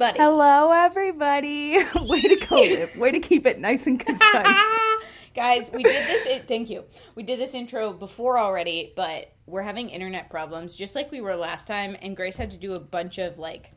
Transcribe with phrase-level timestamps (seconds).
[0.00, 1.76] Hello, everybody.
[2.00, 2.86] Way to go.
[3.00, 4.56] Way to keep it nice and concise.
[5.34, 6.26] Guys, we did this.
[6.26, 6.84] In- thank you.
[7.14, 11.36] We did this intro before already, but we're having internet problems, just like we were
[11.36, 11.96] last time.
[12.00, 13.72] And Grace had to do a bunch of like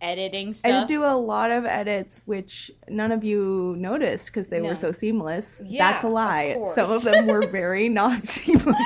[0.00, 0.72] editing stuff.
[0.72, 4.68] I did do a lot of edits, which none of you noticed because they No.
[4.70, 5.62] were so seamless.
[5.64, 6.54] Yeah, That's a lie.
[6.56, 6.74] course.
[6.74, 8.76] Some of them were very not seamless.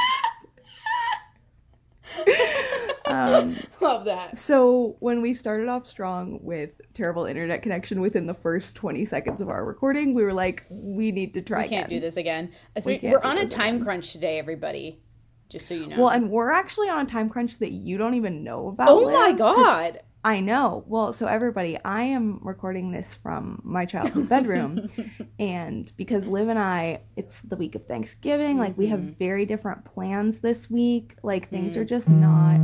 [3.08, 4.36] Um, Love that.
[4.36, 9.40] so when we started off strong with terrible internet connection within the first 20 seconds
[9.40, 12.00] of our recording, we were like, we need to try We can't again.
[12.00, 12.52] do this again.
[12.84, 13.84] We we are on a time again.
[13.84, 15.00] crunch today, everybody.
[15.48, 15.96] Just so you know.
[15.98, 18.88] Well, and we're actually on a time crunch that you don't even know about.
[18.90, 20.00] oh my god.
[20.24, 20.84] I know.
[20.88, 24.88] Well, so everybody, I am recording this from my childhood bedroom.
[25.38, 29.12] and because Liv and I, it's the week of Thanksgiving, like we have Mm-hmm.
[29.12, 31.14] very different plans this week.
[31.22, 31.80] Like things Mm.
[31.80, 32.58] are just not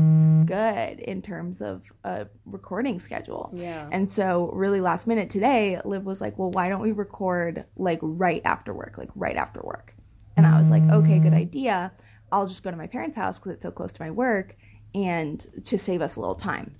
[0.46, 3.50] good in terms of a recording schedule.
[3.54, 3.88] Yeah.
[3.92, 8.00] And so, really last minute today, Liv was like, well, why don't we record like
[8.02, 9.94] right after work, like right after work?
[10.36, 11.92] And I was like, okay, good idea.
[12.32, 14.56] I'll just go to my parents' house because it's so close to my work
[14.92, 16.74] and to save us a little time.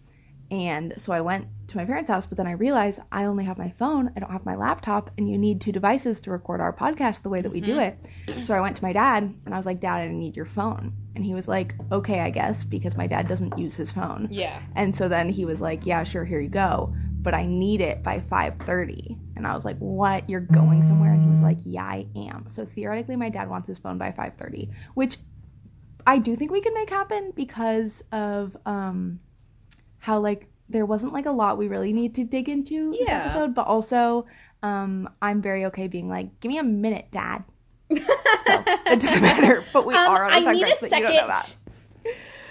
[0.50, 3.58] And so I went to my parents' house, but then I realized I only have
[3.58, 6.72] my phone, I don't have my laptop, and you need two devices to record our
[6.72, 7.98] podcast the way that we do it.
[8.42, 10.92] So I went to my dad and I was like, Dad, I need your phone.
[11.16, 14.28] And he was like, Okay, I guess, because my dad doesn't use his phone.
[14.30, 14.60] Yeah.
[14.76, 18.02] And so then he was like, "Yeah, sure, here you go, but I need it
[18.02, 20.28] by 5:30." And I was like, "What?
[20.28, 23.68] You're going somewhere?" And he was like, "Yeah, I am." So theoretically, my dad wants
[23.68, 25.18] his phone by 5:30, which
[26.06, 29.20] I do think we can make happen because of um
[30.04, 33.54] how like there wasn't like a lot we really need to dig into this episode,
[33.54, 34.26] but also
[34.62, 37.44] um I'm very okay being like, "Give me a minute, dad."
[37.90, 37.96] so
[38.86, 41.14] it doesn't matter, but we Um, are on a I need a that you don't
[41.16, 41.56] know about.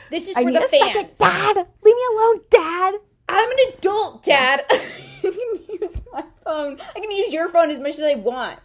[0.10, 0.94] This is I for the a fans.
[0.94, 1.56] second, dad.
[1.84, 2.94] Leave me alone, dad.
[3.30, 4.64] I'm an adult, Dad.
[4.72, 4.80] I
[5.22, 6.80] can use my phone.
[6.96, 8.60] I can use your phone as much as I want.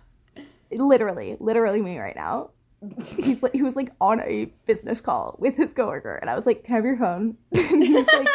[0.71, 2.51] literally, literally me right now.
[3.17, 6.47] He's like, he was like on a business call with his coworker, and I was
[6.47, 8.29] like, "Can I have your phone?" and he was like,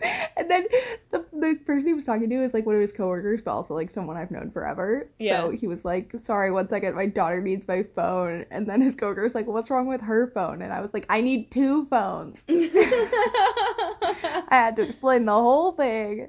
[0.36, 0.66] and then
[1.10, 3.74] the the person he was talking to was like one of his coworkers, but also
[3.74, 5.08] like someone I've known forever.
[5.18, 5.42] Yeah.
[5.42, 8.94] So he was like, "Sorry, one second, my daughter needs my phone." And then his
[8.94, 11.84] coworker was like, "What's wrong with her phone?" And I was like, "I need two
[11.86, 16.28] phones." I had to explain the whole thing.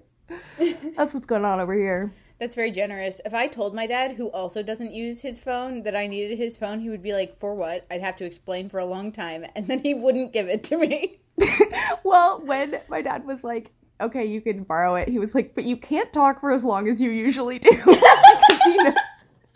[0.96, 2.12] That's what's going on over here.
[2.40, 3.20] That's very generous.
[3.26, 6.56] If I told my dad, who also doesn't use his phone, that I needed his
[6.58, 9.46] phone, he would be like, "For what?" I'd have to explain for a long time,
[9.56, 11.20] and then he wouldn't give it to me.
[12.04, 15.64] well, when my dad was like, "Okay, you can borrow it," he was like, "But
[15.66, 18.94] you can't talk for as long as you usually do." because, you know-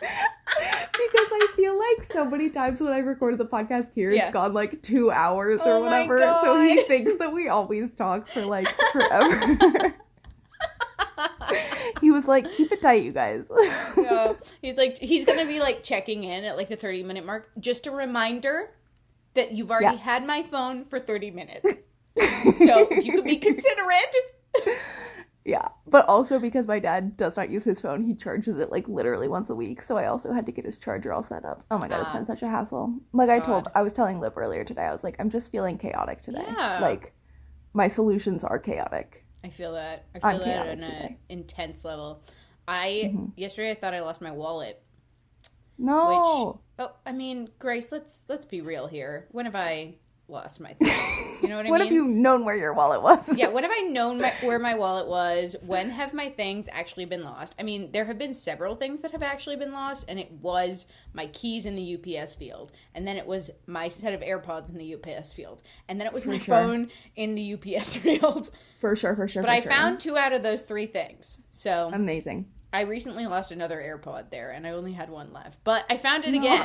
[0.00, 4.26] because I feel like so many times when I recorded the podcast here, Yeah.
[4.26, 6.18] it's gone like two hours or Oh whatever.
[6.42, 9.94] So he thinks that we always talk for like forever.
[12.00, 13.44] he was like, "Keep it tight, you guys."
[13.94, 17.50] So he's like, he's gonna be like checking in at like the thirty minute mark.
[17.58, 18.70] Just a reminder
[19.34, 20.02] that you've already Yeah.
[20.02, 21.66] had my phone for thirty minutes.
[22.58, 24.14] so you could be considerate.
[25.44, 28.88] Yeah, but also because my dad does not use his phone, he charges it like
[28.88, 29.82] literally once a week.
[29.82, 31.64] So I also had to get his charger all set up.
[31.70, 32.14] Oh my god, it's ah.
[32.14, 32.94] been such a hassle.
[33.12, 35.76] Like I told, I was telling Liv earlier today, I was like, I'm just feeling
[35.76, 36.44] chaotic today.
[36.46, 36.78] Yeah.
[36.80, 37.12] Like
[37.74, 39.26] my solutions are chaotic.
[39.44, 40.06] I feel that.
[40.14, 42.22] I I'm feel that chaotic on an intense level.
[42.66, 43.26] I mm-hmm.
[43.36, 44.82] yesterday I thought I lost my wallet.
[45.78, 49.28] No, Which, Oh, I mean, Grace, let's let's be real here.
[49.30, 49.94] When have I
[50.26, 51.42] lost my things?
[51.42, 51.80] You know what I what mean?
[51.80, 53.28] When have you known where your wallet was?
[53.36, 55.54] yeah, when have I known my, where my wallet was?
[55.62, 57.54] When have my things actually been lost?
[57.58, 60.86] I mean, there have been several things that have actually been lost, and it was
[61.12, 64.78] my keys in the UPS field, and then it was my set of AirPods in
[64.78, 66.56] the UPS field, and then it was my sure.
[66.56, 68.50] phone in the UPS field.
[68.80, 69.42] for sure, for sure.
[69.42, 69.70] But for I sure.
[69.70, 71.42] found two out of those three things.
[71.50, 72.46] So amazing.
[72.74, 75.60] I recently lost another AirPod there, and I only had one left.
[75.62, 76.60] But I found it again.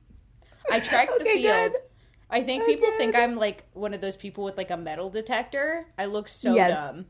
[0.70, 1.72] I tracked the field.
[1.72, 1.80] good.
[2.28, 5.86] I think people think I'm like one of those people with like a metal detector.
[5.96, 6.70] I look so Yes.
[6.72, 7.06] dumb.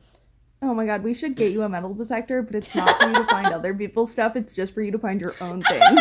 [0.62, 3.14] Oh my god, we should get you a metal detector, but it's not for you
[3.14, 4.36] to find other people's stuff.
[4.36, 6.00] It's just for you to find your own things.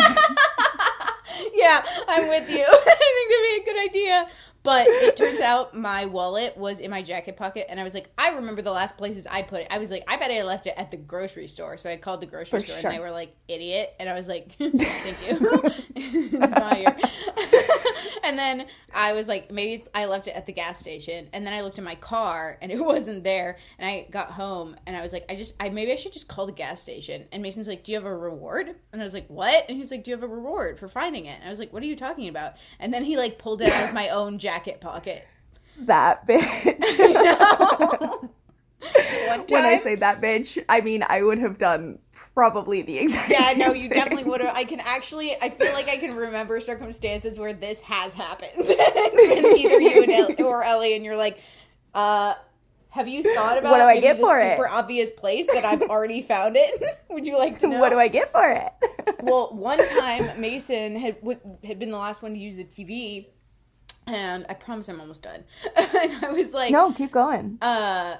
[1.54, 2.64] Yeah, I'm with you.
[2.68, 4.28] I think that'd be a good idea.
[4.62, 8.10] But it turns out my wallet was in my jacket pocket, and I was like,
[8.18, 9.68] I remember the last places I put it.
[9.70, 11.76] I was like, I bet I left it at the grocery store.
[11.76, 12.90] So I called the grocery For store, sure.
[12.90, 13.94] and they were like, idiot.
[13.98, 15.72] And I was like, thank you.
[15.94, 16.96] it's not here.
[18.24, 21.28] and then I was like, maybe it's, I left it at the gas station.
[21.32, 23.58] And then I looked in my car, and it wasn't there.
[23.78, 26.28] And I got home, and I was like, I just, I maybe I should just
[26.28, 27.24] call the gas station.
[27.32, 28.74] And Mason's like, Do you have a reward?
[28.92, 29.64] And I was like, What?
[29.68, 31.36] And he was like, Do you have a reward for finding it?
[31.38, 32.54] And I was like, What are you talking about?
[32.80, 34.47] And then he like pulled it out of my own jacket
[34.80, 35.26] pocket.
[35.80, 36.98] that bitch.
[36.98, 38.30] No.
[39.28, 39.46] one time.
[39.48, 41.98] when I say that bitch, I mean I would have done
[42.34, 43.30] probably the exact.
[43.30, 43.98] yeah, no, you thing.
[43.98, 44.54] definitely would have.
[44.56, 48.50] I can actually, I feel like I can remember circumstances where this has happened.
[48.58, 51.40] either you and El- or Ellie, and you're like,
[51.94, 52.34] uh,
[52.90, 54.52] have you thought about What do I get for it?
[54.56, 57.00] super obvious place that I've already found it?
[57.10, 57.78] Would you like to know?
[57.80, 58.72] What do I get for it?
[59.20, 63.26] well, one time Mason had w- had been the last one to use the TV,
[64.08, 65.44] and I promise I'm almost done.
[65.76, 67.58] and I was like, no, keep going.
[67.62, 68.16] uh,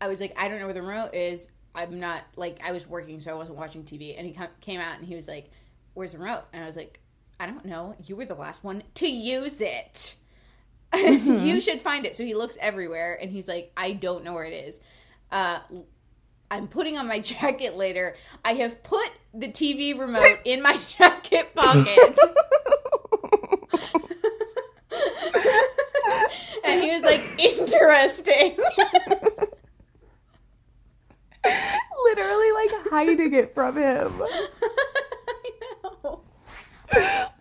[0.00, 1.50] I was like, I don't know where the remote is.
[1.74, 4.16] I'm not like I was working, so I wasn't watching TV.
[4.18, 5.50] And he came out and he was like,
[5.94, 6.98] "Where's the remote?" And I was like,
[7.38, 7.94] "I don't know.
[8.04, 10.16] You were the last one to use it.
[10.94, 14.46] you should find it." So he looks everywhere and he's like, "I don't know where
[14.46, 14.80] it is."
[15.30, 15.60] Uh,
[16.50, 18.16] I'm putting on my jacket later.
[18.44, 22.18] I have put the TV remote in my jacket pocket.
[26.64, 27.20] and he was like,
[27.80, 28.56] interesting.
[32.04, 34.12] Literally like hiding it from him.
[34.22, 36.20] I know.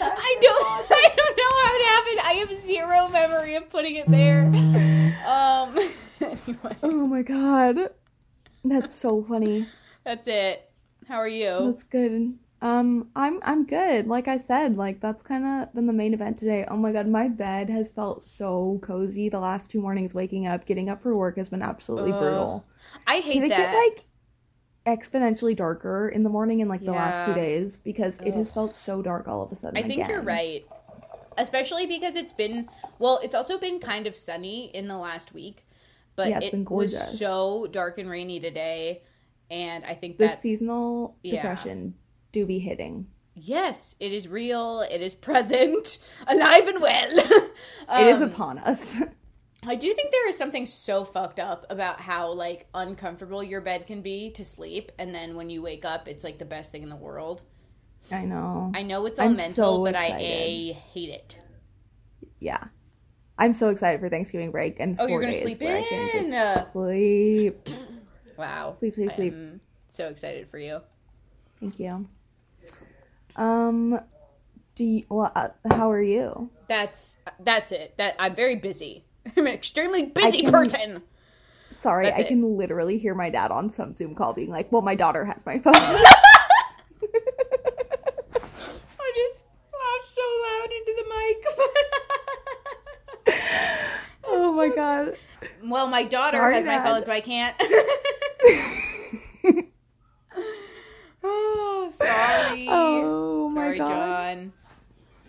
[0.00, 2.20] I don't I don't know how it happened.
[2.24, 4.44] I have zero memory of putting it there.
[5.26, 5.78] Um
[6.20, 7.90] anyway, Oh my god.
[8.64, 9.68] That's so funny.
[10.04, 10.70] that's it.
[11.08, 11.66] How are you?
[11.66, 12.34] That's good.
[12.64, 14.08] Um, I'm I'm good.
[14.08, 16.64] Like I said, like that's kind of been the main event today.
[16.66, 20.14] Oh my god, my bed has felt so cozy the last two mornings.
[20.14, 22.66] Waking up, getting up for work has been absolutely Ugh, brutal.
[23.06, 24.04] I hate Did it get like
[24.86, 28.74] exponentially darker in the morning in like the last two days because it has felt
[28.74, 29.78] so dark all of a sudden.
[29.78, 30.66] I think you're right.
[31.36, 32.68] Especially because it's been
[32.98, 35.66] well, it's also been kind of sunny in the last week,
[36.16, 39.02] but Yeah, it's it been was so dark and rainy today,
[39.50, 41.42] and I think The that's seasonal yeah.
[41.42, 41.94] depression
[42.34, 43.06] do be hitting.
[43.34, 47.10] yes, it is real, it is present, alive and well.
[47.18, 48.96] it is Um, upon us.
[49.66, 53.86] I do think there is something so fucked up about how like uncomfortable your bed
[53.86, 56.82] can be to sleep, and then when you wake up, it's like the best thing
[56.82, 57.40] in the world.
[58.12, 58.70] I know.
[58.74, 61.40] I know it's all I'm mental, so but I a hate it.
[62.40, 62.64] yeah.
[63.38, 65.82] I'm so excited for Thanksgiving break and Oh, four you're gonna days sleep where I
[65.82, 66.30] can in.
[66.30, 67.68] just sleep.
[68.36, 69.34] Wow, Sleep, sleep, sleep.
[69.90, 70.80] So excited for you.
[71.58, 72.06] Thank you.
[73.36, 74.00] Um,
[74.74, 76.50] do you, well, uh, how are you?
[76.68, 77.94] That's that's it.
[77.98, 79.04] That I'm very busy.
[79.36, 81.02] I'm an extremely busy can- person.
[81.70, 82.28] Sorry, That's I it.
[82.28, 85.44] can literally hear my dad on some Zoom call being like, "Well, my daughter has
[85.44, 85.98] my phone." I
[89.16, 91.44] just laughed so loud into the mic.
[94.24, 95.16] oh my god.
[95.64, 96.84] well, my daughter Sorry, has my Dad.
[96.84, 97.56] phone, so I can't.
[101.22, 102.66] oh, sorry.
[102.68, 104.36] Oh my sorry, god.
[104.36, 104.52] John.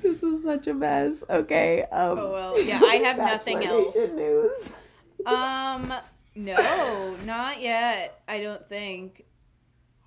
[0.02, 1.24] This is such a mess.
[1.30, 1.84] Okay.
[1.92, 3.96] Um, Oh well, yeah, I have nothing else.
[4.14, 4.72] News.
[5.26, 5.92] Um,
[6.36, 8.22] no, not yet.
[8.28, 9.26] I don't think.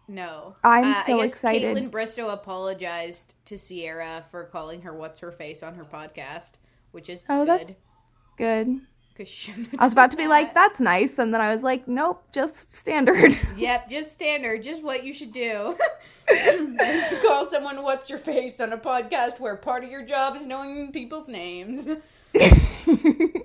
[0.07, 0.55] No.
[0.63, 1.77] I'm Uh, so I guess excited.
[1.77, 6.53] Kaitlyn Bristowe apologized to Sierra for calling her "What's her face" on her podcast,
[6.93, 7.73] which is Oh, that's
[8.37, 8.81] good.
[9.19, 9.25] Good.
[9.25, 10.29] 'cause she shouldn't have I was about done to be that.
[10.31, 14.83] like, "That's nice," and then I was like, "Nope, just standard." Yep, just standard, just
[14.85, 15.77] what you should do.
[16.31, 20.47] you call someone "What's your face" on a podcast where part of your job is
[20.47, 21.89] knowing people's names.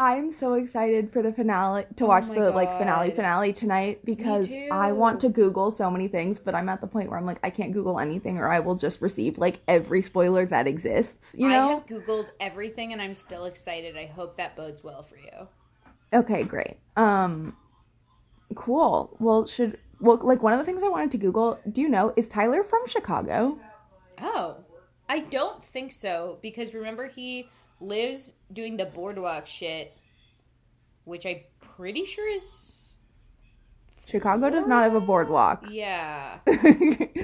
[0.00, 4.48] I'm so excited for the finale to watch Oh the like finale finale tonight because.
[4.70, 7.40] I want to Google so many things, but I'm at the point where I'm like,
[7.42, 11.34] I can't Google anything, or I will just receive like every spoiler that exists.
[11.36, 13.96] You know, I have googled everything, and I'm still excited.
[13.96, 15.48] I hope that bodes well for you.
[16.12, 16.76] Okay, great.
[16.96, 17.56] Um,
[18.54, 19.16] cool.
[19.18, 21.58] Well, should well like one of the things I wanted to Google.
[21.70, 23.58] Do you know is Tyler from Chicago?
[24.20, 24.56] Oh,
[25.08, 27.48] I don't think so because remember he
[27.80, 29.96] lives doing the boardwalk shit,
[31.04, 32.96] which I'm pretty sure is
[34.06, 35.64] Chicago does not have a boardwalk.
[35.70, 36.38] yeah,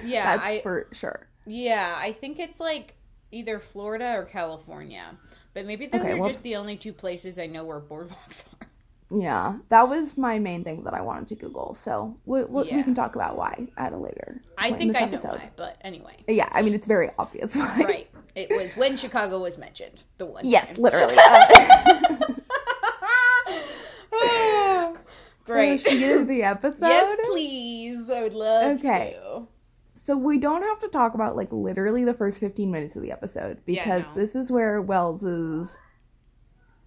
[0.04, 1.26] yeah, I- for sure.
[1.46, 1.94] yeah.
[1.98, 2.94] I think it's like
[3.32, 5.16] either Florida or California,
[5.54, 8.44] but maybe those Okay, are well- just the only two places I know where boardwalks
[8.60, 8.66] are.
[9.10, 11.74] Yeah, that was my main thing that I wanted to Google.
[11.74, 12.76] So we, we, Yeah.
[12.76, 14.40] we can talk about why at a later.
[14.58, 17.82] I think I know why, but anyway, Yeah, I mean it's very obvious why.
[17.84, 18.10] right?
[18.34, 20.02] It was when Chicago was mentioned.
[20.18, 20.44] The one.
[20.44, 20.82] Yes, time.
[20.82, 21.16] literally.
[24.12, 24.94] Uh,
[25.44, 25.84] Great.
[25.84, 26.86] Get into the episode?
[26.86, 28.08] Yes, please.
[28.08, 29.16] I would love Okay.
[29.20, 29.46] to.
[29.94, 33.10] So we don't have to talk about like literally the first 15 minutes of the
[33.12, 34.20] episode Yeah, because no.
[34.20, 35.76] this is where Wells's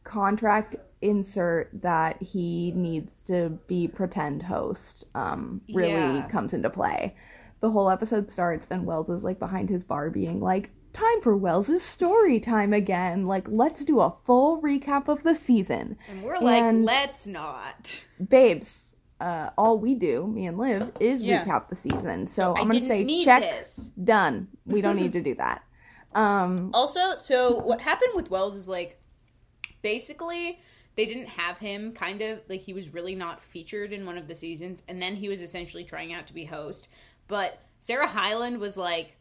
[0.04, 6.28] contract insert that he needs to be pretend host um really Yeah.
[6.28, 7.16] comes into play.
[7.60, 11.36] The whole episode starts and Wells is like behind his bar being like time for
[11.38, 13.26] Wells's story time again.
[13.28, 15.98] Like, let's do a full recap of the season.
[16.10, 18.04] And we're like, And- let's not.
[18.30, 21.46] Babes, uh, all we do, me and Liv, is Yeah.
[21.46, 22.28] recap the season.
[22.28, 23.92] So, I I'm gonna say check, this.
[24.04, 24.48] done.
[24.66, 25.64] We don't need to do that.
[26.16, 29.00] Um, Also, so what happened with Wells is like
[29.82, 30.60] basically
[30.96, 34.28] they didn't have him kind of like he was really not featured in one of
[34.28, 36.88] the seasons and then he was essentially trying out to be host.
[37.28, 39.17] But Sarah Hyland was like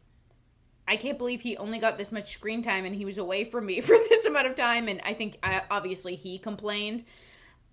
[0.87, 3.65] I can't believe he only got this much screen time and he was away from
[3.65, 7.03] me for this amount of time and I think uh, obviously he complained.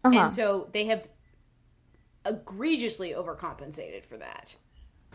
[0.04, 0.18] uh-huh.
[0.18, 1.08] And so they have
[2.26, 4.56] egregiously overcompensated for that.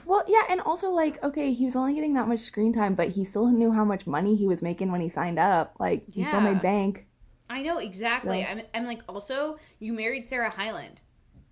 [0.05, 3.09] Well, yeah, and also like, okay, he was only getting that much screen time, but
[3.09, 5.75] he still knew how much money he was making when he signed up.
[5.79, 7.05] Like, he still made bank.
[7.49, 8.43] I know exactly.
[8.43, 11.01] So- I'm, I'm like, also, you married Sarah Hyland.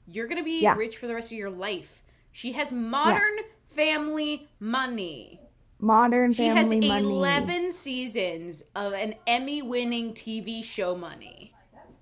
[0.07, 0.75] You're gonna be Yeah.
[0.75, 2.03] rich for the rest of your life.
[2.31, 3.37] She has modern
[3.69, 5.41] family money.
[5.79, 7.03] Modern She has family money.
[7.03, 11.53] 11 seasons of an Emmy-winning TV show money.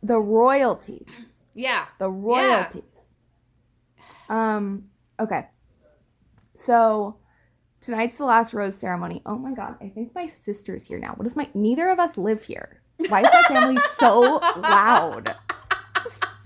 [0.02, 1.08] The royalties.
[1.54, 2.84] Yeah, The royalties.
[4.30, 4.86] Um.
[5.20, 5.48] Okay.
[6.56, 7.18] So
[7.82, 9.22] tonight's the last rose ceremony.
[9.26, 9.76] Oh my god!
[9.82, 11.14] I think my sister's here now.
[11.14, 11.50] What is my?
[11.54, 12.82] Neither of us live here.
[13.10, 15.36] Why is my family so loud?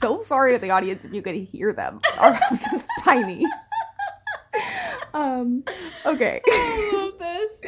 [0.02, 2.00] So sorry to the audience if you could hear them.
[2.22, 3.46] Our house is tiny.
[5.14, 5.64] Um.
[6.06, 6.42] Okay.
[6.48, 7.62] I love this.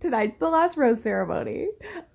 [0.00, 1.68] tonight's the last rose ceremony.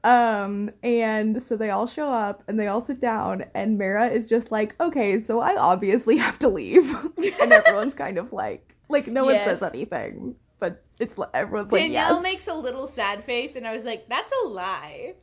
[0.04, 4.28] Um, and so they all show up and they all sit down, and Mara is
[4.28, 6.90] just like, okay, so I obviously have to leave.
[7.42, 9.60] and everyone's kind of like, like, no one Yes.
[9.60, 12.24] says anything, but it's like, everyone's like, Danielle yes.
[12.24, 15.14] makes a little sad face, and I was like, "That's a lie."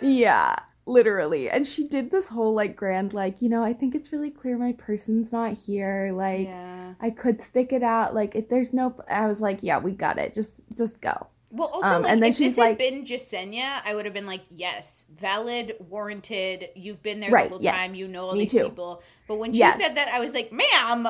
[0.00, 1.48] yeah, literally.
[1.50, 4.58] And she did this whole like grand, like, you know, I think it's really clear
[4.58, 6.12] my person's not here.
[6.14, 6.94] Like, Yeah.
[7.00, 8.14] I could stick it out.
[8.14, 10.34] Like, if there's no, I was like, yeah, we got it.
[10.34, 11.26] Just, just go.
[11.50, 14.06] Well, also, Um, like, and then if she's this had like- been Jessenia, I would
[14.06, 16.70] have been like, yes, valid, warranted.
[16.74, 17.76] You've been there Right, the whole yes.
[17.76, 17.94] time.
[17.94, 18.64] You know all these too.
[18.64, 19.02] people.
[19.28, 19.76] But when she Yes.
[19.76, 21.08] said that, I was like, ma'am,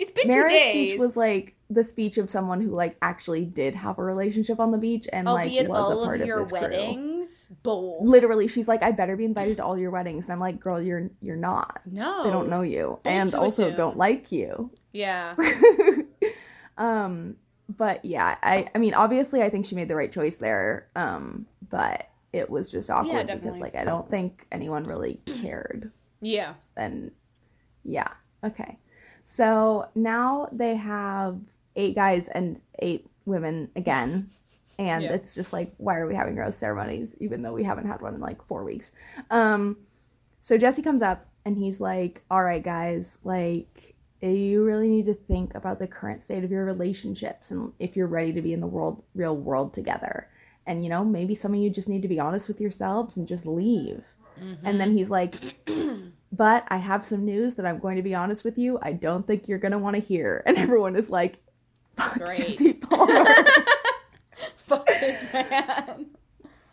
[0.00, 0.88] it's been Mara's two days.
[0.90, 4.72] speech was like the speech of someone who like actually did have a relationship on
[4.72, 6.50] the beach and I'll like be at was all a part of of, your this
[6.50, 6.60] crew.
[6.60, 7.48] weddings.
[7.62, 8.08] Bold.
[8.08, 10.26] Literally, she's like, I better be invited to all your weddings.
[10.26, 11.80] And I'm like, girl, you're you're not.
[11.86, 12.24] no.
[12.24, 13.76] They don't know you, and also assume.
[13.76, 14.70] don't like you.
[14.92, 15.36] Yeah.
[16.78, 17.36] um,
[17.68, 20.88] but yeah, I I mean, obviously, I think she made the right choice there.
[20.96, 25.90] Um, but it was just awkward because like I don't think anyone really cared.
[26.20, 26.54] Yeah.
[26.76, 27.10] and
[27.84, 28.08] yeah
[28.44, 28.78] okay
[29.30, 31.38] so now they have
[31.76, 34.28] eight guys and eight women again.
[34.76, 35.12] And Yeah.
[35.12, 38.12] it's just like why are we having rose ceremonies even though we haven't had one
[38.16, 38.90] in like four weeks?
[39.30, 39.76] Um
[40.40, 45.14] so jesse comes up and he's like all right guys like you really need to
[45.14, 48.60] think about the current state of your relationships and if you're ready to be in
[48.60, 50.28] the world real world together.
[50.66, 53.28] And you know maybe some of you just need to be honest with yourselves and
[53.28, 54.02] just leave.
[54.64, 55.34] And then he's like
[56.32, 58.78] but I have some news that I'm going to be honest with you.
[58.82, 60.42] I don't think you're going to want to hear.
[60.46, 61.38] And everyone is like,
[61.96, 62.36] fuck Great.
[62.58, 62.72] Jesse.
[64.66, 66.06] Fuck this man.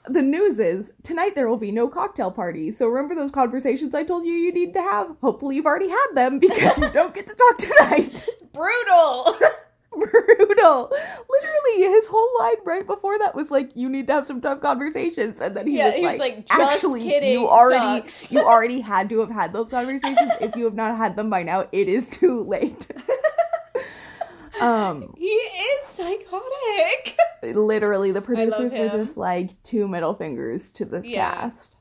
[0.07, 2.69] the news is tonight there will be no cocktail party.
[2.69, 5.15] So remember those conversations I told you you need to have?
[5.21, 8.23] Hopefully you've already had them because you don't get to talk tonight.
[8.53, 9.35] Brutal.
[10.37, 10.91] Brutal.
[11.29, 14.61] Literally, his whole line right before that was like, "You need to have some tough
[14.61, 18.01] conversations," and then he Yeah, was he was like, like, "Just "Actually, kidding, you already,
[18.07, 20.31] sucks." you already had to have had those conversations.
[20.41, 22.87] if you have not had them by now, it is too late."
[24.61, 27.17] um, he is psychotic.
[27.43, 31.31] literally, the producers were just like two middle fingers to this Yeah.
[31.33, 31.75] cast.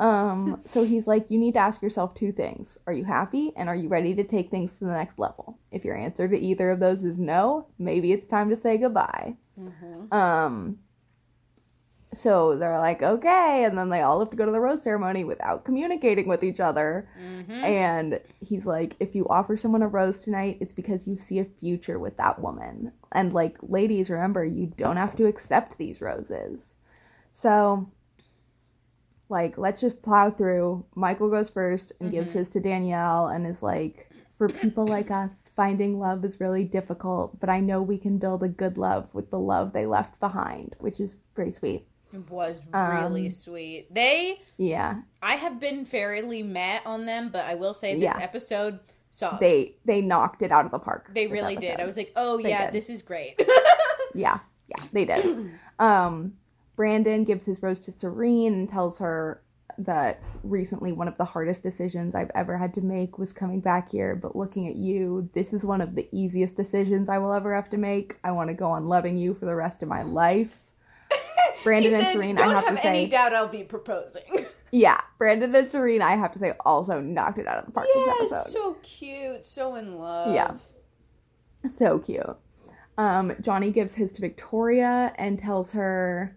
[0.00, 2.78] Um, so he's like, you need to ask yourself two things.
[2.86, 5.58] Are you happy and are you ready to take things to the next level?
[5.70, 9.36] If your answer to either of those is no, maybe it's time to say goodbye.
[10.10, 10.78] Um,
[12.14, 15.22] so they're like, okay, and then they all have to go to the rose ceremony
[15.22, 17.06] without communicating with each other.
[17.62, 21.44] And he's like, if you offer someone a rose tonight, it's because you see a
[21.60, 22.90] future with that woman.
[23.12, 26.72] And like, ladies, remember, you don't have to accept these roses.
[27.32, 27.88] So,
[29.30, 30.84] like, let's just plow through.
[30.94, 35.42] Michael goes first and gives his to Danielle and is like, for people like us,
[35.54, 39.30] finding love is really difficult, but I know we can build a good love with
[39.30, 41.86] the love they left behind, which is very sweet.
[42.12, 43.94] It was really Um, sweet.
[43.94, 45.02] They, Yeah.
[45.22, 48.16] I have been fairly met on them, but I will say this Yeah.
[48.18, 51.10] episode saw They they knocked it out of the park.
[51.14, 51.78] They really did.
[51.80, 52.74] I was like, oh They yeah, did.
[52.74, 53.40] this is great.
[54.14, 55.50] Yeah, yeah, they did.
[55.78, 56.32] um,
[56.76, 59.42] Brandon gives his rose to Serene and tells her
[59.78, 63.90] that recently one of the hardest decisions I've ever had to make was coming back
[63.90, 64.14] here.
[64.14, 67.70] But looking at you, this is one of the easiest decisions I will ever have
[67.70, 68.16] to make.
[68.24, 70.60] I want to go on loving you for the rest of my life.
[71.64, 74.22] Brandon he and said, Serene, I have, have to say, any doubt I'll be proposing.
[74.70, 77.86] yeah, Brandon and Serene, I have to say, also knocked it out of the park
[77.86, 78.50] this yes, episode.
[78.50, 80.34] so cute, so in love.
[80.34, 80.56] Yeah.
[81.74, 82.36] So cute.
[82.96, 86.36] Um, Johnny gives his to Victoria and tells her,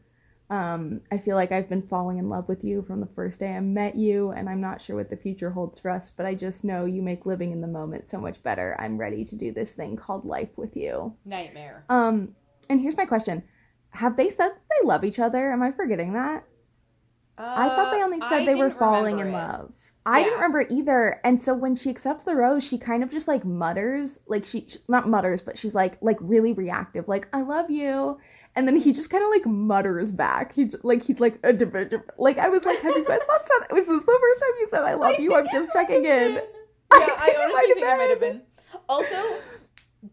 [0.54, 3.56] um, I feel like I've been falling in love with you from the first day
[3.56, 6.36] I met you, and I'm not sure what the future holds for us, but I
[6.36, 8.76] just know you make living in the moment so much better.
[8.80, 11.16] I'm ready to do this thing called life with you.
[11.26, 11.86] Nightmare.
[11.90, 12.36] Um,
[12.70, 13.42] and here's my question.
[13.90, 15.52] Have they said that they love each other?
[15.52, 16.44] Am I forgetting that?
[17.38, 19.32] I thought they only Uh, said I they were falling in it.
[19.32, 19.72] love.
[20.06, 21.20] I didn't remember it either.
[21.24, 24.68] And so when she accepts the rose, she kind of just like mutters, like she
[24.88, 28.20] not mutters, but she's like like really reactive, like I love you.
[28.56, 30.54] And then he just kind of like mutters back.
[30.54, 32.04] He's like he's like a division.
[32.18, 33.72] Like I was like, have you guys not said?
[33.72, 35.36] Was this the first time you said I love I you?
[35.36, 36.42] I'm just checking in.
[36.92, 38.38] I Yeah, think I honestly think it might have been.
[38.42, 38.42] been.
[38.88, 39.44] Also,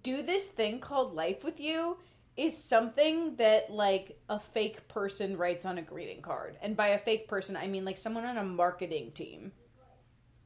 [0.03, 1.99] do this thing called life with you
[2.37, 6.57] is something that like a fake person writes on a greeting card.
[6.63, 9.53] And by a fake person, I mean like someone on a marketing team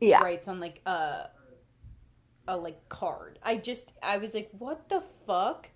[0.01, 0.21] Yeah.
[0.21, 1.31] writes on like a
[2.47, 3.39] a like card.
[3.43, 5.71] I just I was like, what the fuck?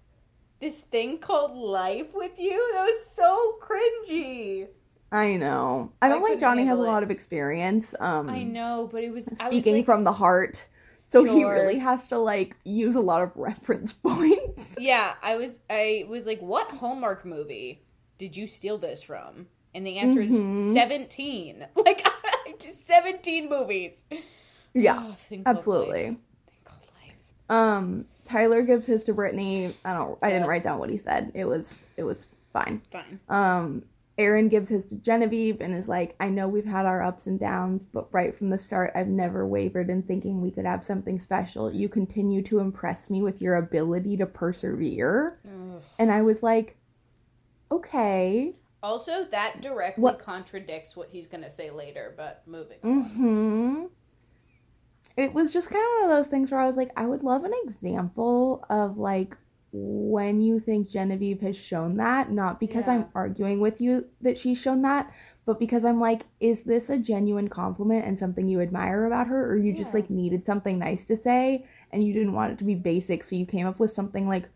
[0.60, 2.70] This thing called life with you?
[2.74, 4.66] That was so cringy.
[5.12, 5.92] I know.
[6.02, 6.86] I don't I like Johnny has a it.
[6.86, 7.94] lot of experience.
[8.00, 10.66] Um I know, but it was I was speaking like, from the heart.
[11.06, 14.74] So he really has to like use a lot of reference points.
[14.78, 17.82] Yeah, I was I was like, what Hallmark movie
[18.18, 19.46] did you steal this from?
[19.74, 20.28] And the answer Mhm.
[20.30, 21.66] is seventeen.
[21.76, 22.04] Like
[22.58, 24.04] just seventeen movies.
[24.74, 26.04] Yeah, Oh, absolutely.
[26.10, 26.16] life.
[26.46, 27.14] Thing called life.
[27.48, 29.76] Um, Tyler gives his to Brittany.
[29.84, 30.18] I don't.
[30.22, 31.32] I didn't write down what he said.
[31.34, 31.80] It was.
[31.96, 32.82] It was fine.
[32.92, 33.20] Fine.
[33.28, 33.82] Um,
[34.18, 37.38] Aaron gives his to Genevieve and is like, I know we've had our ups and
[37.38, 41.20] downs, but right from the start, I've never wavered in thinking we could have something
[41.20, 41.72] special.
[41.72, 45.38] You continue to impress me with your ability to persevere.
[45.46, 45.80] Ugh.
[46.00, 46.76] And I was like,
[47.70, 48.54] okay.
[48.82, 53.02] Also, that directly What- contradicts what he's gonna say later, but moving on.
[53.02, 53.84] hmm
[55.18, 57.24] It was just kind of one of those things where I was like, I would
[57.24, 59.36] love an example of like
[59.72, 62.94] when you think Genevieve has shown that, not because Yeah.
[62.94, 65.12] I'm arguing with you that she's shown that,
[65.44, 69.50] but because I'm like, is this a genuine compliment and something you admire about her,
[69.50, 72.64] or you just like needed something nice to say and you didn't want it to
[72.64, 74.48] be basic, so you came up with something like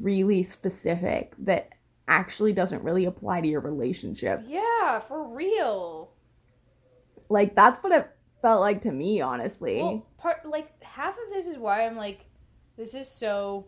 [0.00, 1.68] really specific that
[2.08, 4.42] actually doesn't really apply to your relationship?
[4.46, 6.12] Yeah, for real.
[7.28, 8.10] Like, that's what it
[8.42, 9.82] felt like to me, honestly.
[9.82, 12.26] Well, part like half of this is why I'm like,
[12.76, 13.66] this is so.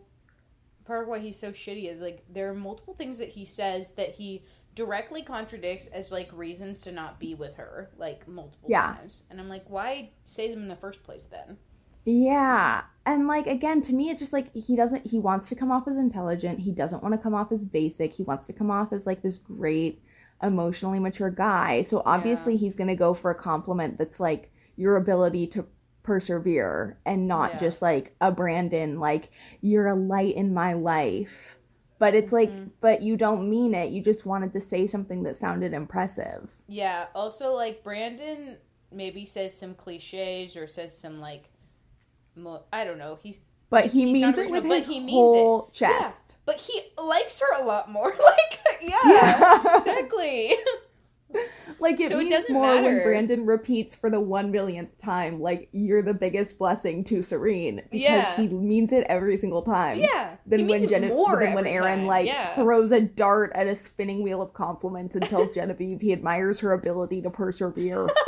[0.85, 3.91] Part of why he's so shitty is like there are multiple things that he says
[3.93, 8.95] that he directly contradicts as like reasons to not be with her, like multiple Yeah.
[8.95, 11.57] times, and I'm like, why say them in the first place then?
[12.05, 12.81] Yeah.
[13.05, 15.87] And like again, to me it's just like he doesn't he wants to come off
[15.87, 16.59] as intelligent.
[16.59, 18.13] He doesn't want to come off as basic.
[18.13, 20.01] He wants to come off as like this great
[20.43, 21.83] emotionally mature guy.
[21.83, 25.65] So obviously he's going to go for a compliment that's like your ability to
[26.03, 27.59] persevere and not Yeah.
[27.59, 29.29] just like a Brandon like
[29.61, 31.57] you're a light in my life.
[31.99, 32.71] But it's like Mhm.
[32.81, 33.91] but you don't mean it.
[33.91, 36.49] You just wanted to say something that sounded impressive.
[36.67, 37.05] Yeah.
[37.13, 38.57] Also, like Brandon
[38.91, 41.49] maybe says some cliches or says some like,
[42.35, 43.19] mo- I don't know.
[43.21, 46.11] He's But he He's means it with his whole Yeah.
[46.11, 46.35] chest.
[46.45, 48.09] but he likes her a lot more.
[48.19, 49.77] like, yeah, Yeah.
[49.77, 50.55] exactly.
[51.79, 53.03] Like it So it means doesn't more when.
[53.03, 58.01] Brandon repeats for the one millionth time, like you're the biggest blessing to Serene because
[58.01, 58.35] Yeah.
[58.35, 59.97] he means it every single time.
[59.97, 60.35] yeah.
[60.45, 62.07] Then He when more then when Aaron time.
[62.07, 62.53] like yeah.
[62.55, 66.73] throws a dart at a spinning wheel of compliments and tells Genevieve he admires her
[66.73, 68.07] ability to persevere.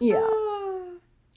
[0.00, 0.16] yeah.
[0.18, 0.59] Oh,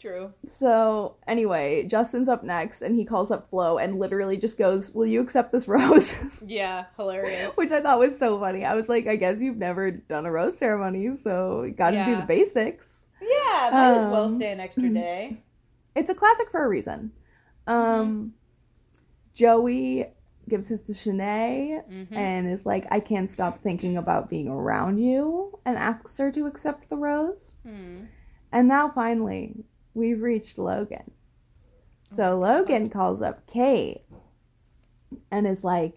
[0.04, 0.34] True.
[0.50, 5.06] So anyway, Justin's up next and he calls up Flo and literally just goes, "Will
[5.06, 6.13] you accept this rose?"
[6.46, 7.56] Yeah, hilarious.
[7.56, 8.66] Which I thought was so funny.
[8.66, 12.04] I was like, I guess you've never done a rose ceremony, so you got to
[12.04, 12.86] do the basics.
[13.22, 15.42] Yeah, might as well Um, stay an extra day.
[15.96, 17.13] It's a classic for a reason.
[17.68, 18.34] Um,
[19.34, 20.08] Joey
[20.50, 22.13] gives his to Shanae Mm-hmm.
[22.13, 26.46] and is like, I can't stop thinking about being around you, and asks her to
[26.48, 27.54] accept the rose.
[27.66, 28.02] Hmm.
[28.52, 31.12] And now finally, we've reached Logan.
[32.12, 34.01] Oh So Logan calls up Kate
[35.32, 35.95] and is like,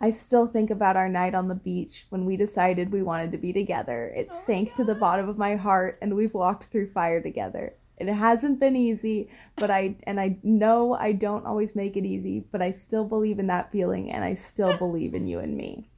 [0.00, 3.38] I still think about our night on the beach when we decided we wanted to
[3.38, 4.12] be together.
[4.14, 7.74] It Oh sank to the bottom of my heart and we've walked through fire together.
[7.98, 12.40] It hasn't been easy, but I and I know I don't always make it easy,
[12.40, 15.88] but I still believe in that feeling and I still believe in you and me.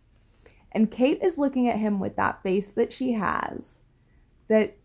[0.70, 3.79] And Kate is looking at him with that face that she has.
[4.46, 4.77] That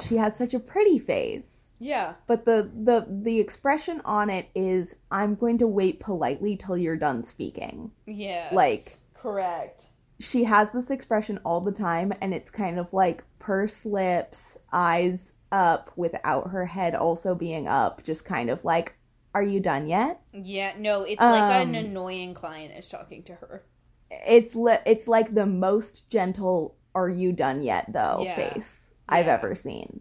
[0.00, 2.14] she has such a pretty face, Yeah.
[2.26, 6.96] but the the the expression on it is I'm going to wait politely till you're
[6.96, 7.90] done speaking.
[8.06, 8.50] Yeah.
[8.52, 9.86] Like- correct.
[10.20, 15.32] She has this expression all the time and it's kind of like purse lips, eyes
[15.50, 18.94] up without her head also being up, just kind of like
[19.34, 20.20] are you done yet?
[20.34, 23.64] Yeah, no, it's like Um, an annoying client is talking to her.
[24.10, 28.34] It's li- it's like the most gentle are you done yet though Yeah.
[28.36, 30.00] face I've ever seen.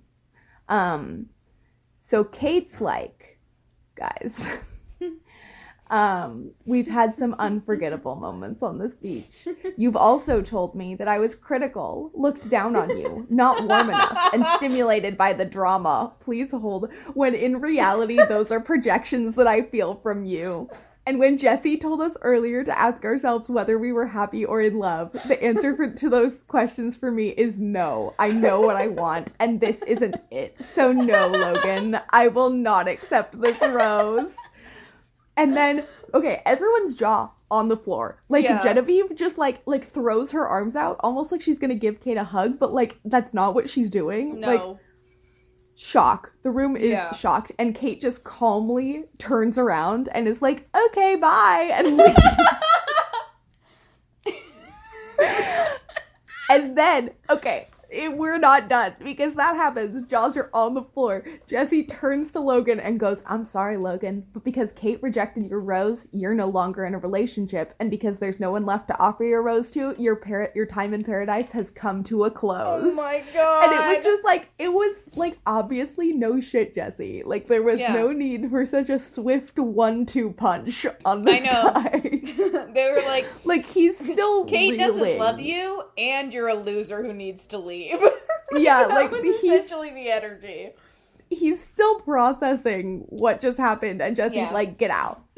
[0.67, 1.29] Um
[2.09, 3.37] so Kate's like
[3.95, 4.43] guys
[5.91, 9.47] um we've had some unforgettable moments on this beach.
[9.77, 14.33] You've also told me that I was critical, looked down on you, not warm enough
[14.33, 16.13] and stimulated by the drama.
[16.19, 20.67] Please hold when in reality those are projections that I feel from you.
[21.09, 24.77] And when Jesse told us earlier to ask ourselves whether we were happy or in
[24.77, 28.13] love, the answer for, to those questions for me is no.
[28.19, 30.63] I know what I want, and this isn't it.
[30.63, 34.31] So, no, Logan, I will not accept this rose.
[35.35, 38.21] And then, okay, everyone's jaw on the floor.
[38.29, 38.61] Like Yeah.
[38.61, 42.23] Genevieve just like like throws her arms out, almost like she's gonna give Kate a
[42.23, 44.39] hug, but like that's not what she's doing.
[44.41, 44.47] No.
[44.47, 44.77] Like
[45.81, 46.33] shock.
[46.43, 47.13] The room is Yeah.
[47.13, 51.99] shocked, and Kate just calmly turns around and is like, "Okay, bye," and
[56.49, 60.01] and then, okay, it, we're not done because that happens.
[60.07, 61.23] Jaws are on the floor.
[61.47, 66.07] Jesse turns to Logan and goes, "I'm sorry, Logan, but because Kate rejected your rose,
[66.11, 69.41] you're no longer in a relationship, and because there's no one left to offer your
[69.41, 73.23] rose to, your par- your time in paradise has come to a close." Oh my
[73.33, 73.63] god.
[73.63, 77.79] and it was just like it was like obviously no shit jesse like there was
[77.79, 77.93] Yeah.
[77.93, 81.71] no need for such a swift one-two punch on this I know.
[81.73, 81.99] guy
[82.73, 87.13] they were like like he's still Kate doesn't love you and you're a loser who
[87.13, 87.78] needs to leave.
[87.87, 87.97] Yeah,
[88.87, 90.71] that like, was he's- essentially the energy.
[91.29, 94.51] he's still processing what just happened and jesse's Yeah.
[94.51, 95.21] like get out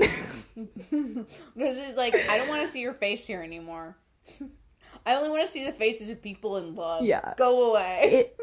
[1.55, 3.97] This is like I don't want to see your face here anymore.
[5.05, 7.03] I only want to see the faces of people in love.
[7.03, 7.33] Yeah.
[7.37, 7.99] Go away.
[8.13, 8.37] it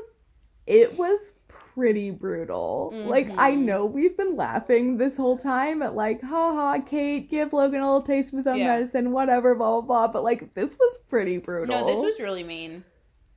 [0.66, 1.32] it was
[1.76, 3.58] pretty brutal like i Mhm.
[3.58, 8.02] know we've been laughing this whole time at like haha kate give logan a little
[8.02, 8.66] taste of his own Yeah.
[8.66, 12.42] medicine whatever blah blah blah but like this was pretty brutal no, this was really
[12.42, 12.82] mean.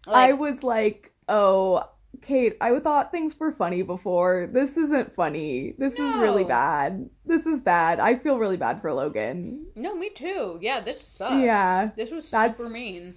[0.08, 1.88] I was like, oh,
[2.22, 4.50] Kate, I thought things were funny before.
[4.52, 5.74] This isn't funny.
[5.78, 7.10] This is really bad.
[7.26, 8.00] This is bad.
[8.00, 9.68] I feel really bad for Logan.
[9.76, 10.60] no, me too.
[10.62, 11.44] Yeah, this sucked.
[11.44, 11.92] Yeah.
[11.96, 13.14] This was That's super mean.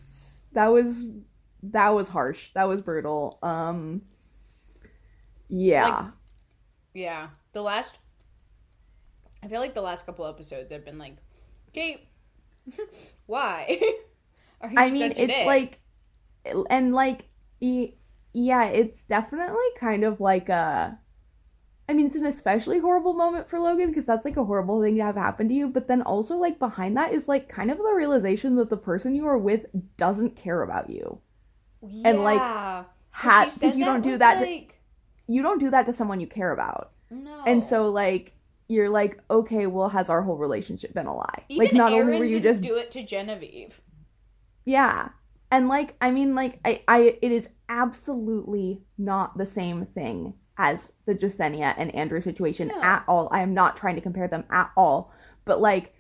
[0.53, 1.05] That was
[1.65, 2.51] that was harsh.
[2.55, 3.39] That was brutal.
[3.43, 4.03] Um
[5.49, 5.89] Yeah.
[5.89, 6.13] Like-
[6.95, 7.29] Yeah.
[7.53, 7.99] The last
[9.43, 11.17] I feel like the last couple episodes have been like,
[11.75, 12.09] Kate,
[13.27, 13.79] why?
[14.63, 15.81] Are you I mean, it's like
[16.71, 17.29] and like
[17.61, 20.99] yeah, it's definitely kind of like a
[21.89, 24.97] I mean, it's an especially horrible moment for Logan because that's like a horrible thing
[24.97, 25.69] to have happen to you.
[25.69, 29.15] But then also, like, behind that is like kind of the realization that the person
[29.15, 29.67] you are with
[29.99, 31.21] doesn't care about you.
[31.83, 32.85] and, like, Yeah.
[33.11, 34.41] Hat because you don't do that.
[34.41, 34.63] To,
[35.27, 36.93] you don't do that to someone you care about.
[37.11, 37.45] no.
[37.47, 38.33] And so, like,
[38.69, 41.45] you're like, okay, well, has our whole relationship been a lie?
[41.51, 43.83] Even like, not Aaron only were you just do it to Genevieve.
[44.65, 45.11] Yeah.
[45.55, 50.91] And like I mean like I I it is absolutely not the same thing as
[51.07, 52.83] the Jessenia and Andrew situation No.
[52.83, 53.29] at all.
[53.31, 55.13] I am not trying to compare them at all.
[55.45, 55.95] But like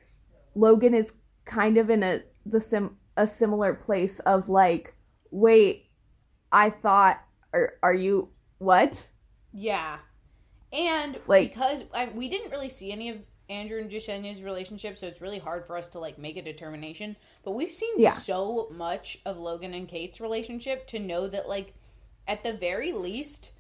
[0.57, 1.13] Logan is
[1.45, 4.93] kind of in a the sim a similar place of like
[5.31, 5.87] wait
[6.51, 7.21] I thought
[7.53, 9.07] are are you what?
[9.53, 9.99] Yeah.
[10.73, 13.19] And Like- because I, we didn't really see any of
[13.51, 17.17] Andrew and Jessenia's relationship, so it's really hard for us to like make a determination.
[17.45, 18.13] But we've seen Yeah.
[18.13, 21.75] so much of Logan and Kate's relationship to know that like
[22.27, 23.53] at the very least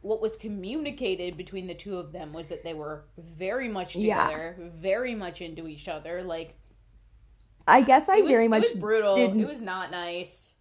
[0.00, 4.24] what was communicated between the two of them was that they were very much Yeah.
[4.26, 6.22] together, very much into each other.
[6.22, 6.56] Like
[7.68, 9.14] I guess I it was, very it much was brutal.
[9.14, 10.56] didn't It was not nice.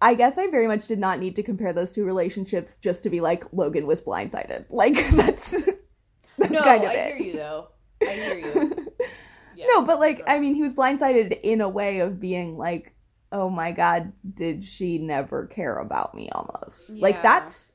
[0.00, 3.10] I guess I very much did not need to compare those two relationships just to
[3.10, 4.66] be like Logan was blindsided.
[4.70, 5.54] Like that's
[6.56, 7.04] that's No, kind of I it.
[7.04, 7.68] hear you though.
[8.04, 8.68] I hear you.
[9.52, 10.28] Yeah, no, but like sure.
[10.28, 12.94] I mean, he was blindsided in a way of being like,
[13.32, 17.72] "Oh my god, did she never care about me?" Almost like that's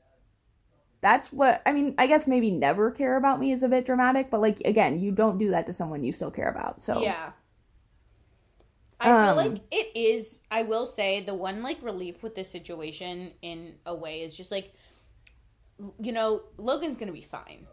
[1.00, 1.94] that's what I mean.
[1.98, 5.12] I guess maybe never care about me is a bit dramatic, but like again, you
[5.12, 6.82] don't do that to someone you still care about.
[6.82, 7.32] So Yeah.
[9.00, 12.48] I feel Um, like it is I will say the one like relief with this
[12.50, 14.72] situation in a way is just like
[16.00, 17.66] you know, Logan's gonna be fine.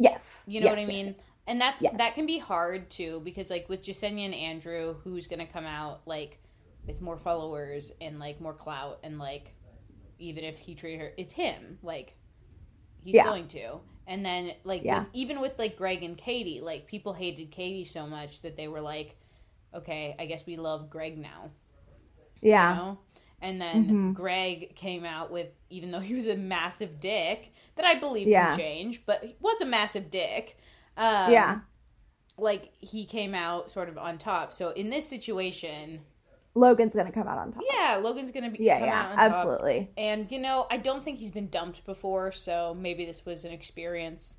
[0.00, 1.06] Yes, You know Yes, what I mean?
[1.06, 1.20] yes.
[1.46, 5.46] And that's that can be hard too, because like with Jessenia and Andrew, who's gonna
[5.46, 6.40] come out like
[6.86, 9.54] with more followers and like more clout and like
[10.18, 11.78] even if he treated her it's him.
[11.82, 12.16] Like
[13.04, 13.24] He's Yeah.
[13.24, 13.80] going to.
[14.06, 15.00] And then like Yeah.
[15.00, 18.68] with, even with like Greg and Katie, like people hated Katie so much that they
[18.68, 19.16] were like,
[19.74, 21.50] okay, I guess we love Greg now.
[22.42, 22.70] Yeah.
[22.70, 22.98] You know?
[23.42, 24.14] And then Mhm.
[24.14, 28.50] Greg came out with, even though he was a massive dick, that I believe Yeah.
[28.50, 30.58] can change, but he was a massive dick.
[30.96, 31.60] Um, yeah.
[32.36, 34.52] Like he came out sort of on top.
[34.52, 36.00] So in this situation,
[36.54, 37.62] Logan's gonna come out on top.
[37.72, 39.36] yeah, Logan's gonna be Yeah, come yeah, out on top.
[39.36, 39.90] absolutely.
[39.96, 43.52] And you know, I don't think he's been dumped before, so maybe this was an
[43.52, 44.36] experience.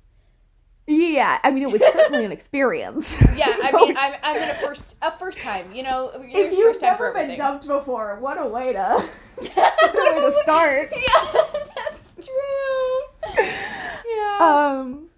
[0.86, 3.14] Yeah, I mean, it was certainly an experience.
[3.36, 5.72] Yeah, I mean, I'm I'm in a first a first time.
[5.72, 10.14] You know, if you've first never been dumped before, what a way to, what a
[10.14, 10.92] way to start.
[10.92, 11.42] yeah,
[11.76, 13.36] that's true.
[14.16, 15.08] Yeah, Um,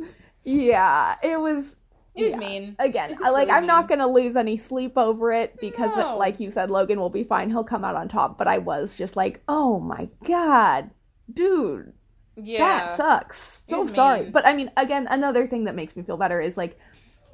[0.45, 1.77] yeah, it was.
[2.15, 2.39] it was yeah.
[2.39, 2.77] mean.
[2.79, 3.49] Again, was I like.
[3.49, 6.17] really I'm not gonna lose any sleep over it because, No.
[6.19, 7.49] like you said, Logan will be fine.
[7.49, 8.37] He'll come out on top.
[8.37, 10.91] But I was just like, oh my god,
[11.33, 11.93] dude,
[12.37, 13.63] Yeah, that sucks.
[13.69, 14.23] So was sorry.
[14.25, 14.33] mean.
[14.33, 16.79] But I mean, again, another thing that makes me feel better is like,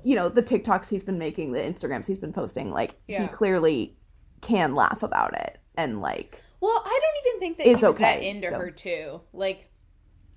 [0.04, 2.70] you know, the TikToks he's been making, the Instagrams he's been posting.
[2.70, 3.22] Like, Yeah.
[3.22, 3.96] he clearly
[4.40, 6.40] can laugh about it and like.
[6.60, 8.58] Well, I don't even think that he was that okay, into so.
[8.58, 9.20] her too.
[9.32, 9.70] Like,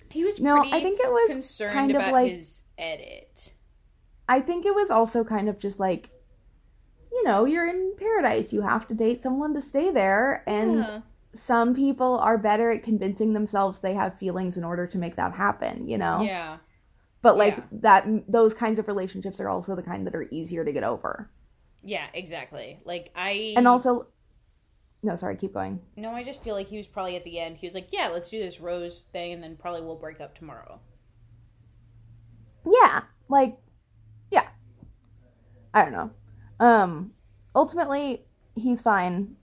[0.09, 3.53] he was No, pretty I think it was concerned kind of about like- his edit.
[4.29, 6.09] I think it was also kind of just like,
[7.11, 8.53] you know, you're in paradise.
[8.53, 10.43] You have to date someone to stay there.
[10.47, 11.01] And Yeah.
[11.33, 15.33] Some people are better at convincing themselves they have feelings in order to make that
[15.33, 16.19] happen, you know?
[16.23, 16.57] yeah,
[17.21, 17.65] But like Yeah.
[17.81, 21.29] that, those kinds of relationships are also the kind that are easier to get over.
[21.83, 22.79] yeah, exactly.
[22.85, 24.07] Like I And also,
[25.03, 25.81] no, sorry, keep going.
[25.95, 27.57] no, I just feel like he was probably at the end.
[27.57, 30.35] He was like, "Yeah, let's do this rose thing, and then probably we'll break up
[30.35, 30.81] tomorrow."
[32.65, 33.57] Yeah, like,
[34.31, 34.49] yeah.
[35.73, 36.11] I don't know.
[36.59, 37.13] Um,
[37.55, 39.35] ultimately, he's fine.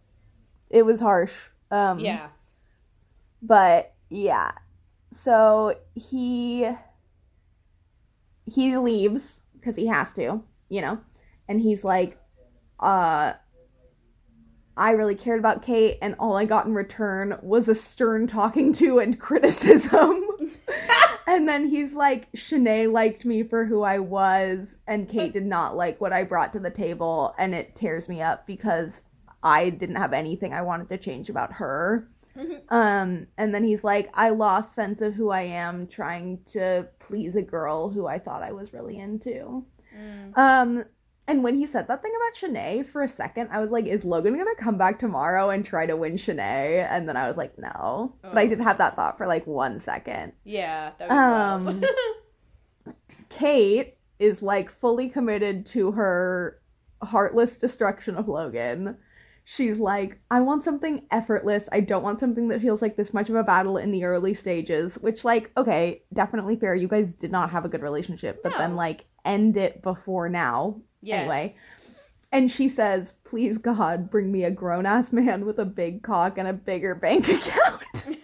[0.71, 1.33] It was harsh.
[1.71, 2.29] Um, Yeah,
[3.43, 4.53] but yeah.
[5.15, 6.71] So he
[8.47, 10.99] he leaves because he has to you know?
[11.49, 12.17] And he's like
[12.79, 13.35] uh
[14.75, 18.73] i really cared about kate and all i got in return was a stern talking
[18.73, 20.27] to and criticism.
[21.27, 25.77] And then he's like Shanae liked me for who i was and kate did not
[25.77, 29.03] like what i brought to the table and it tears me up because
[29.43, 32.09] i didn't have anything i wanted to change about her
[32.71, 37.35] um, and then he's like, I lost sense of who I am trying to please
[37.37, 39.67] a girl who I thought I was really into.
[39.95, 40.39] Mm.
[40.39, 40.85] Um,
[41.27, 44.05] and when he said that thing about Shanae for a second, I was like, is
[44.05, 46.87] Logan gonna come back tomorrow and try to win Shanae?
[46.89, 48.15] And then I was like, no.
[48.23, 48.49] But I Oh.
[48.49, 50.33] did have that thought for like one second.
[50.45, 50.93] yeah.
[50.99, 52.95] That was Um.
[53.29, 56.61] Kate is like fully committed to her
[57.03, 58.97] heartless destruction of Logan.
[59.53, 61.69] She's like, I want something effortless.
[61.73, 64.33] I don't want something that feels like this much of a battle in the early
[64.33, 64.95] stages.
[64.95, 66.77] Which, like, okay, definitely fair.
[66.77, 70.81] You guys did not have a good relationship, but then, like, end it before now.
[71.03, 71.23] Yes.
[71.23, 71.57] Anyway.
[72.31, 76.39] And she says, Please, God, bring me a grown ass man with a big cock
[76.39, 78.07] and a bigger bank account.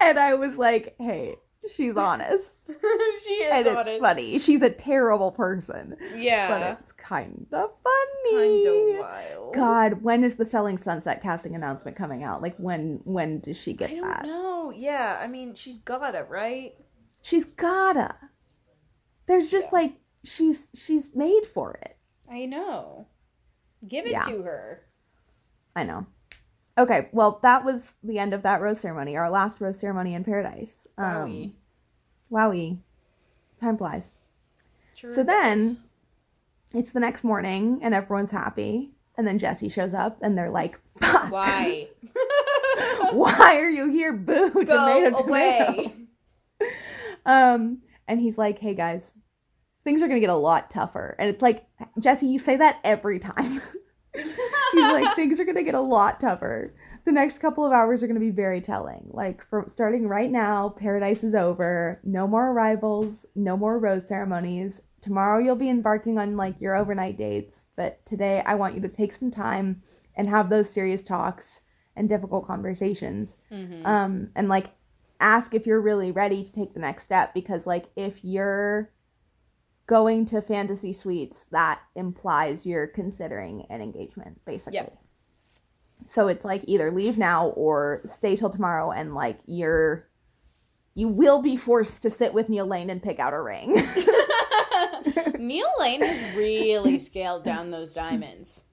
[0.00, 1.34] and I was like, Hey,
[1.74, 2.44] she's honest.
[2.68, 4.38] she is and it's funny.
[4.38, 8.64] She's a terrible person, Yeah, but it's kind of funny.
[8.64, 9.54] kind of wild.
[9.54, 12.42] God, when is the Selling Sunset casting announcement coming out?
[12.42, 14.24] Like when when does she get I don't that?
[14.24, 14.72] know.
[14.74, 16.74] Yeah, I mean, she's got it right.
[17.22, 18.14] She's gotta.
[19.26, 19.78] There's just Yeah.
[19.78, 19.92] like
[20.24, 21.96] she's she's made for it.
[22.30, 23.06] I know.
[23.86, 24.22] Give it Yeah.
[24.22, 24.82] to her.
[25.76, 26.06] I know.
[26.76, 30.24] Okay, well that was the end of that rose ceremony, our last rose ceremony in
[30.24, 30.86] paradise.
[30.98, 31.52] Um, Wowie.
[32.30, 32.78] wowie.
[33.60, 34.14] Time flies.
[34.94, 35.76] Sure so then does.
[36.72, 38.92] It's the next morning and everyone's happy.
[39.16, 41.30] And then Jesse shows up and they're like, Fuck.
[41.30, 41.88] why?
[43.12, 44.12] Why are you here?
[44.12, 45.58] Boo, Go tomato, away.
[45.68, 45.92] tomato.
[47.26, 49.10] Um, and he's like, hey guys,
[49.82, 51.16] things are gonna get a lot tougher.
[51.18, 51.64] And it's like,
[51.98, 53.62] Jesse, you say that every time.
[54.14, 54.36] he's
[54.74, 56.74] like, things are gonna get a lot tougher.
[57.06, 59.08] The next couple of hours are gonna be very telling.
[59.10, 62.00] Like, from starting right now, paradise is over.
[62.04, 63.24] No more arrivals.
[63.34, 64.82] No more rose ceremonies.
[65.04, 68.88] Tomorrow you'll be embarking on like your overnight dates, but today I want you to
[68.88, 69.82] take some time
[70.16, 71.60] and have those serious talks
[71.94, 73.84] and difficult conversations Mhm.
[73.86, 74.68] um and like
[75.20, 78.90] ask if you're really ready to take the next step because like if you're
[79.86, 84.98] going to fantasy suites that implies you're considering an engagement basically Yep.
[86.08, 90.08] so it's like either leave now or stay till tomorrow and like you're
[90.96, 93.74] you will be forced to sit with Neil Lane and pick out a ring.
[95.38, 98.64] Neil Lane has really scaled down those diamonds.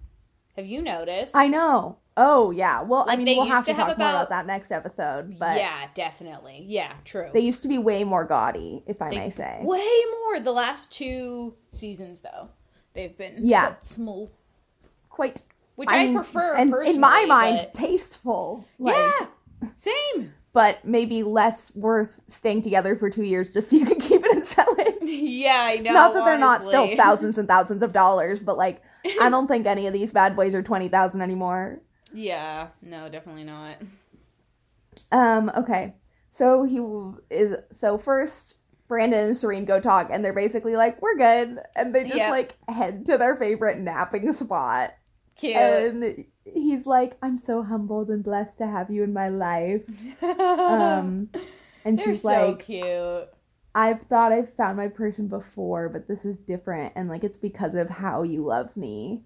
[0.55, 1.35] Have you noticed?
[1.35, 1.97] I know.
[2.17, 2.81] Oh yeah.
[2.81, 4.29] Well, I Like, mean, they we'll used have to, to have talk more about- about
[4.29, 5.39] that next episode.
[5.39, 6.65] But yeah, definitely.
[6.67, 7.29] Yeah, true.
[7.33, 9.59] they used to be way more gaudy, if I They- may say.
[9.63, 10.39] Way more.
[10.41, 12.49] The last two seasons, though,
[12.93, 13.67] they've been Yeah.
[13.67, 14.31] quite small,
[15.09, 15.43] Quite.
[15.75, 16.55] which I, mean, prefer.
[16.57, 18.65] and personally, in my mind, but- tasteful.
[18.77, 19.27] Like, yeah,
[19.75, 20.33] same.
[20.53, 23.99] But maybe less worth staying together for two years just so you can
[24.55, 25.21] keep it and sell it.
[25.21, 25.93] yeah, I know.
[25.93, 28.81] not that they're not still thousands and thousands of dollars, but like
[29.19, 31.79] I don't think any of these bad boys are twenty thousand anymore.
[32.13, 33.77] Yeah, no, definitely not.
[35.11, 35.95] Um, okay.
[36.31, 36.79] So he
[37.33, 38.55] is so first
[38.87, 42.29] Brandon and Serene go talk and they're basically like, We're good and they just Yeah.
[42.31, 44.93] like head to their favorite napping spot.
[45.37, 45.55] Cute.
[45.55, 49.83] And he's like, I'm so humbled and blessed to have you in my life.
[50.23, 51.29] Um
[51.83, 53.27] and they're she's so like, cute.
[53.73, 57.75] I've thought I've found my person before, but this is different and like it's because
[57.75, 59.23] of how you love me.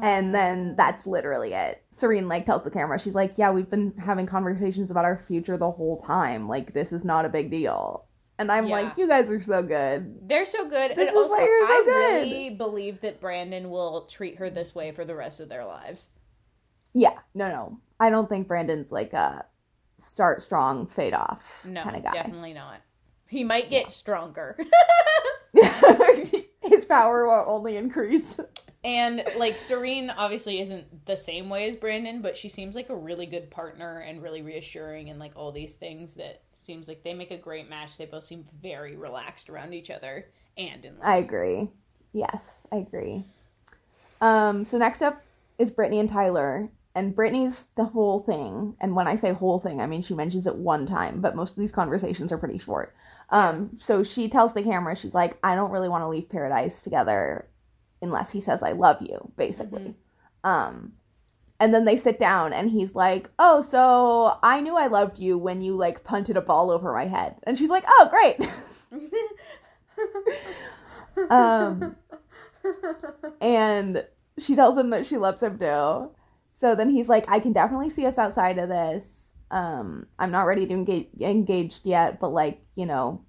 [0.00, 1.82] And then that's literally it.
[1.96, 5.58] Serene like tells the camera, she's like, "Yeah, we've been having conversations about our future
[5.58, 6.48] the whole time.
[6.48, 8.06] Like this is not a big deal."
[8.38, 8.76] And I'm Yeah.
[8.82, 11.66] like, "You guys are so good." They're so good, This and is also why you're
[11.68, 12.30] so I good.
[12.30, 16.10] really believe that Brandon will treat her this way for the rest of their lives.
[16.94, 19.44] Yeah, no, no, I don't think Brandon's like a
[19.98, 22.12] start strong, fade off No, kind of guy.
[22.12, 22.80] definitely not.
[23.34, 24.56] He might get stronger.
[26.62, 28.38] His power will only increase.
[28.84, 32.96] And like Serene obviously isn't the same way as Brandon, but she seems like a
[32.96, 37.12] really good partner and really reassuring and like all these things that seems like they
[37.12, 37.98] make a great match.
[37.98, 41.04] They both seem very relaxed around each other and in love.
[41.04, 41.68] I agree.
[42.12, 43.24] Yes, I agree.
[44.20, 45.20] Um, so next up
[45.58, 46.68] is Brittany and Tyler.
[46.94, 48.76] And Brittany's the whole thing.
[48.80, 51.50] And when I say whole thing, I mean she mentions it one time, but most
[51.50, 52.94] of these conversations are pretty short.
[53.34, 56.84] Um, so she tells the camera, she's like, I don't really want to leave paradise
[56.84, 57.48] together
[58.00, 59.96] unless he says I love you, basically.
[60.44, 60.92] Um
[61.58, 65.36] and then they sit down and he's like, Oh, so I knew I loved you
[65.36, 67.34] when you like punted a ball over my head.
[67.42, 68.38] And she's like, Oh, great.
[71.30, 71.96] um
[73.40, 74.06] and
[74.38, 76.10] she tells him that she loves him too.
[76.52, 79.23] So then he's like, I can definitely see us outside of this.
[79.54, 83.24] Um, I'm not ready to engage engaged yet, but like, you know,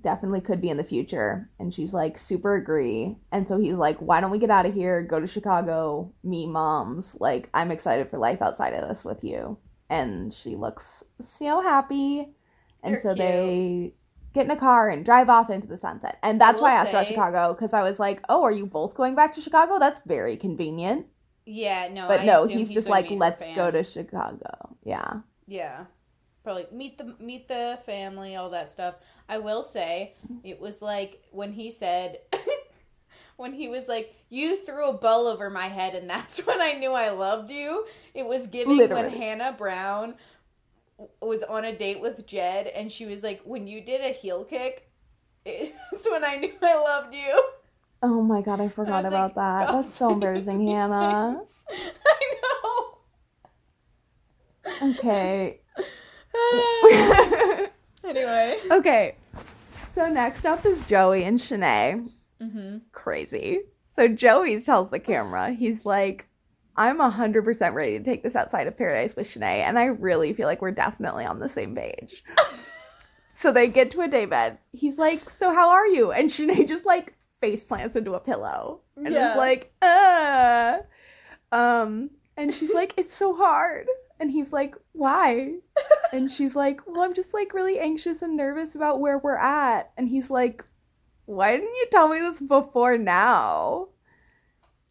[0.00, 1.50] definitely could be in the future.
[1.58, 3.18] And she's like, super agree.
[3.32, 6.48] And so he's like, why don't we get out of here, go to Chicago, meet
[6.48, 7.16] moms?
[7.20, 9.58] Like, I'm excited for life outside of this with you.
[9.90, 12.28] And she looks so happy.
[12.82, 13.16] And They're so cute.
[13.16, 13.94] they
[14.34, 16.18] get in a car and drive off into the sunset.
[16.22, 18.66] And that's I why I asked about Chicago because I was like, "Oh, are you
[18.66, 19.78] both going back to Chicago?
[19.78, 21.06] That's very convenient."
[21.46, 25.20] yeah, no, But I no, assume he's, just like, "Let's go to Chicago." Yeah.
[25.50, 25.86] Yeah.
[26.44, 28.94] Probably meet the meet the family, all that stuff.
[29.28, 32.18] I will say it was like when he said
[33.36, 36.74] when he was like, You threw a ball over my head and that's when I
[36.74, 37.84] knew I loved you.
[38.14, 40.14] It was giving when Hannah Brown
[41.20, 44.44] was on a date with Jed and she was like, When you did a heel
[44.44, 44.88] kick,
[45.44, 47.42] it's when I knew I loved you.
[48.02, 49.68] Oh my god, I I forgot was about like, that.
[49.68, 51.40] "Stop That's so embarrassing, Hannah.
[51.40, 52.89] things." I know.
[54.82, 55.60] Okay.
[58.04, 58.58] anyway.
[58.70, 59.14] okay.
[59.90, 62.08] So next up is Joey and Shanae.
[62.40, 62.78] Mm-hmm.
[62.92, 63.60] Crazy.
[63.96, 66.26] So Joey tells the camera, he's like,
[66.76, 70.46] I'm 100% ready to take this outside of paradise with Shanae, and I really feel
[70.46, 72.22] like we're definitely on the same page.
[73.36, 74.56] so they get to a daybed.
[74.72, 76.12] He's like, So how are you?
[76.12, 79.32] And Shanae just like face plants into a pillow and Yeah.
[79.32, 80.78] is like, Uh.
[81.52, 83.86] Um, and she's like, It's so hard.
[84.20, 85.54] And he's like, Why?
[86.12, 89.90] And she's like, Well, I'm just like really anxious and nervous about where we're at.
[89.96, 90.64] And he's like,
[91.26, 93.88] Why didn't you tell me this before now?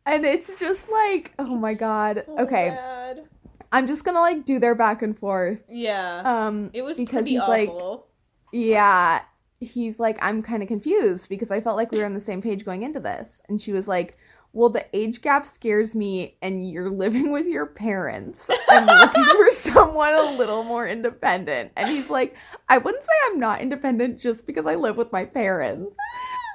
[0.05, 2.23] And it's just like, oh my god.
[2.25, 3.25] So Okay, bad.
[3.71, 5.59] I'm just gonna like do their back and forth.
[5.69, 6.21] Yeah.
[6.25, 8.07] Um, it was because pretty he's like, awful.
[8.51, 9.21] yeah,
[9.59, 12.41] he's like, I'm kind of confused because I felt like we were on the same
[12.41, 13.41] page going into this.
[13.47, 14.17] And she was like,
[14.51, 18.49] Well, the age gap scares me, and you're living with your parents.
[18.67, 21.71] I'm looking for someone a little more independent.
[21.75, 22.35] And he's like,
[22.67, 25.95] I wouldn't say I'm not independent just because I live with my parents.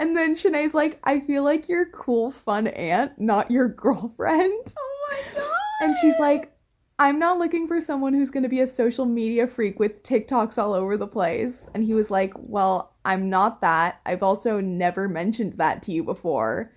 [0.01, 4.75] And then Shanae's like, I feel like your cool, fun aunt, not your girlfriend.
[4.79, 5.49] oh my god.
[5.81, 6.51] And she's like,
[6.99, 10.59] I'm not looking for someone who's going to be a social media freak with TikToks
[10.59, 11.67] all over the place.
[11.75, 14.01] And he was like, Well, I'm not that.
[14.07, 16.73] I've also never mentioned that to you before.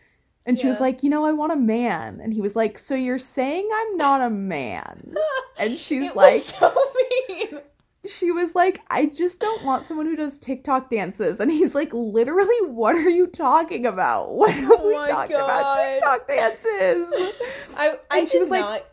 [0.47, 2.19] And she was like, You know, I want a man.
[2.23, 5.13] And he was like, So you're saying I'm not a man?
[5.59, 6.73] And she's like, so
[7.29, 7.59] mean.
[8.05, 11.39] She was like, I just don't want someone who does TikTok dances.
[11.39, 14.33] And he's like, Literally, what are you talking about?
[14.33, 15.43] What have Oh we talked God.
[15.43, 17.33] about TikTok dances?
[17.75, 18.85] I, I And she did was like- not.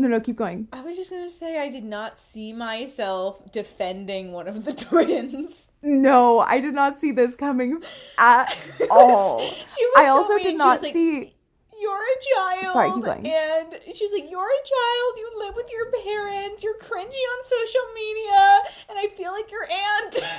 [0.00, 0.66] No, no, keep going.
[0.72, 5.70] I was just gonna say I did not see myself defending one of the twins.
[5.82, 7.82] No, I did not see this coming
[8.18, 8.46] at
[8.90, 9.40] all.
[9.40, 11.34] she was I so also did not like, see.
[11.78, 13.26] You're a child, Sorry, keep going.
[13.26, 15.12] and she's like, "You're a child.
[15.16, 16.62] You live with your parents.
[16.64, 20.16] You're cringy on social media, and I feel like your aunt."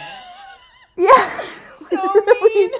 [0.98, 1.30] Yeah.
[1.88, 1.98] so
[2.44, 2.72] mean.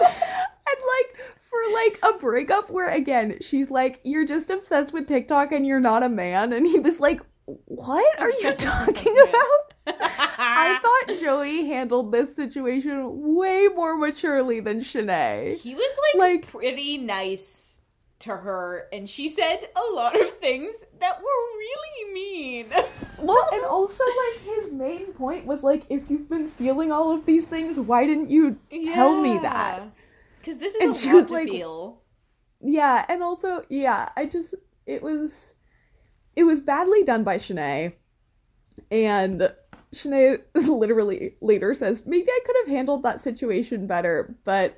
[0.00, 1.20] And like
[1.66, 5.80] for like a breakup where again she's like, "You're just obsessed with TikTok and you're
[5.80, 9.74] not a man," and he was like, "What are you talking about?"
[10.40, 15.56] I thought Joey handled this situation way more maturely than Shanae.
[15.56, 17.80] he was like, Like- pretty nice
[18.20, 21.24] to her, and she said a lot of things that were
[21.58, 22.66] really mean.
[23.20, 27.26] Well, and also like his main point was like, if you've been feeling all of
[27.26, 29.82] these things, why didn't you tell me that?
[30.48, 32.00] Because this is And a she was like- feel.
[32.60, 34.54] Yeah, and also, yeah, I just
[34.86, 35.52] it was
[36.36, 37.92] it was badly done by Shanae.
[38.90, 39.52] And
[39.94, 44.76] Shanae literally later says, maybe I could have handled that situation better, but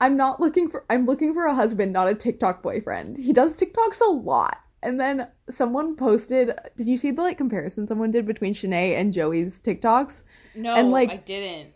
[0.00, 3.16] I'm not looking for I'm looking for a husband, not a TikTok boyfriend.
[3.16, 4.58] He does TikToks a lot.
[4.82, 9.12] And then someone posted did you see the like comparison someone did between Shanae and
[9.12, 10.22] Joey's TikToks?
[10.56, 11.74] No, and, like- I didn't.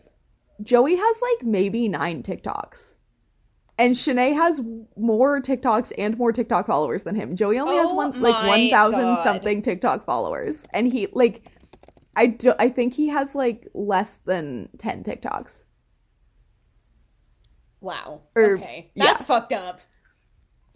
[0.61, 2.79] Joey has like maybe nine TikToks.
[3.77, 4.61] And Shanae has
[4.95, 7.35] more TikToks and more TikTok followers than him.
[7.35, 11.49] Joey only has Oh one like one thousand something TikTok followers, and he like,
[12.15, 15.63] I do, I think he has like less than ten TikToks.
[17.79, 18.21] Wow.
[18.35, 19.05] Or- okay, yeah.
[19.05, 19.81] that's fucked up.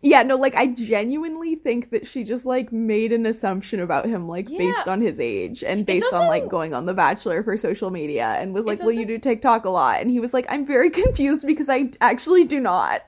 [0.01, 4.27] Yeah, no, like I genuinely think that she just like made an assumption about him
[4.27, 7.89] like based on his age and based on like going on The Bachelor for social
[7.89, 10.45] media and was like, "Well, also- you do TikTok a lot," and he was like,
[10.49, 13.01] "I'm very confused because I actually do not."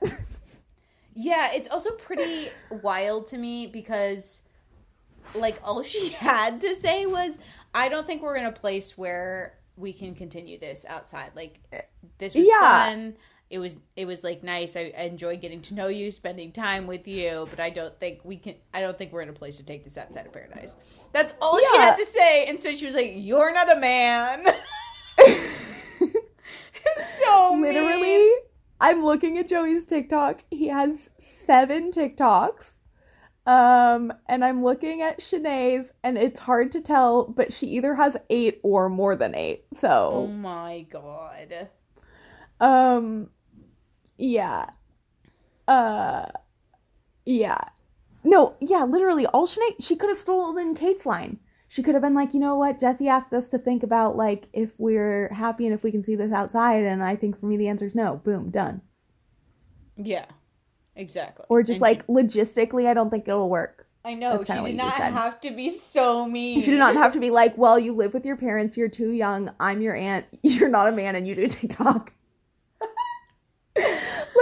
[1.14, 2.50] Yeah, it's also pretty
[2.82, 4.42] wild to me because,
[5.34, 7.38] like, all she had to say was,
[7.74, 11.30] "I don't think we're in a place where we can continue this outside.
[11.36, 11.60] Like,
[12.18, 12.86] this was Yeah.
[12.86, 13.14] fun.
[13.50, 14.76] It was it was like nice.
[14.76, 17.46] I, I enjoyed getting to know you, spending time with you.
[17.48, 18.56] But I don't think we can.
[18.74, 20.76] I don't think we're in a place to take this outside of paradise.
[21.12, 22.46] That's all she had to say.
[22.46, 24.44] And so she was like, "You're not a man."
[27.20, 27.62] so mean.
[27.62, 28.30] Literally,
[28.80, 30.44] I'm looking at Joey's TikTok.
[30.50, 32.72] He has seven TikToks.
[33.46, 38.14] Um, and I'm looking at Shanae's, and it's hard to tell, but she either has
[38.28, 39.64] eight or more than eight.
[39.80, 41.70] So, Oh my god.
[42.60, 43.30] um,
[44.18, 44.70] yeah.
[45.66, 46.26] Uh,
[47.24, 47.58] yeah.
[48.24, 51.38] No, yeah, literally, all Shanae, she could have stolen Kate's line.
[51.68, 54.48] She could have been like, you know what, Jesse asked us to think about, like,
[54.52, 57.56] if we're happy and if we can see this outside, and I think for me
[57.56, 58.16] the answer is no.
[58.24, 58.80] Boom, done.
[59.96, 60.24] Yeah,
[60.96, 61.44] exactly.
[61.48, 63.86] Or just And like logistically, I don't think it'll work.
[64.04, 66.62] I know she did not have to be so mean.
[66.62, 69.10] she did not have to be like, well, you live with your parents, you're too
[69.10, 72.12] young, I'm your aunt, you're not a man, and you do TikTok.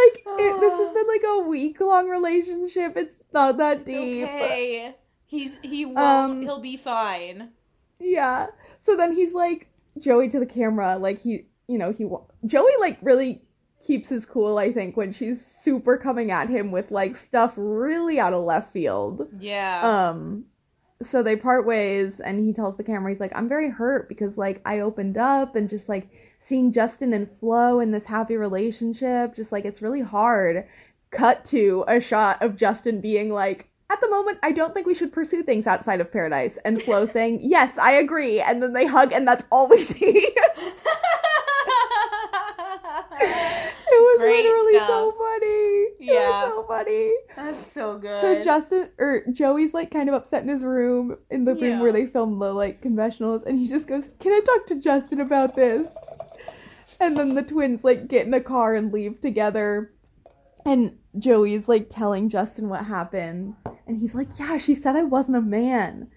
[0.05, 2.97] like it, this has been like a week long relationship.
[2.97, 4.24] It's not that It's deep.
[4.24, 4.94] okay.
[5.24, 7.51] He's he will Um, he'll be fine.
[7.99, 8.47] Yeah.
[8.78, 9.68] So then he's like
[9.99, 12.07] Joey to the camera, like he, you know, he
[12.47, 13.42] Joey like really
[13.84, 14.59] keeps his cool.
[14.59, 18.72] I think when she's super coming at him with like stuff really out of left
[18.72, 19.28] field.
[19.38, 19.80] Yeah.
[20.11, 20.44] Um,
[21.03, 24.38] so they part ways, and he tells the camera, he's like, I'm very hurt because,
[24.38, 29.36] like, I opened up and just, like, seeing Justin and Flo in this happy relationship,
[29.36, 30.66] just, like, it's really hard.
[31.11, 34.94] Cut to a shot of Justin being like, at the moment, I don't think we
[34.94, 36.59] should pursue things outside of paradise.
[36.64, 38.40] And Flo saying, Yes, I agree.
[38.40, 40.34] And then they hug, and that's all we see.
[43.97, 45.14] it was Great literally so stuff.
[45.18, 45.47] funny.
[45.47, 46.44] It Yeah.
[46.44, 47.12] was so funny.
[47.34, 48.18] That's so good.
[48.18, 51.80] So Justin or Joey's like kind of upset in his room in the room Yeah.
[51.80, 55.20] where they film the like confessionals and he just goes, "Can I talk to Justin
[55.20, 55.90] about this?"
[57.01, 59.92] And then the twins like get in the car and leave together.
[60.64, 63.55] And Joey's like telling Justin what happened
[63.86, 66.09] and he's like, "Yeah, she said I wasn't a man."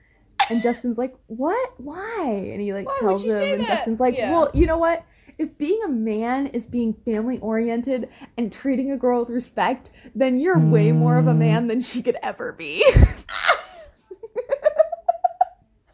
[0.50, 1.74] And Justin's like, "What?
[1.78, 3.68] Why?" And he like Why tells him and that?
[3.68, 4.32] Justin's like, Yeah.
[4.32, 5.04] "Well, you know what?
[5.40, 10.38] If being a man is being family oriented and treating a girl with respect, then
[10.38, 12.84] you're way more of a man than she could ever be.
[12.96, 13.06] and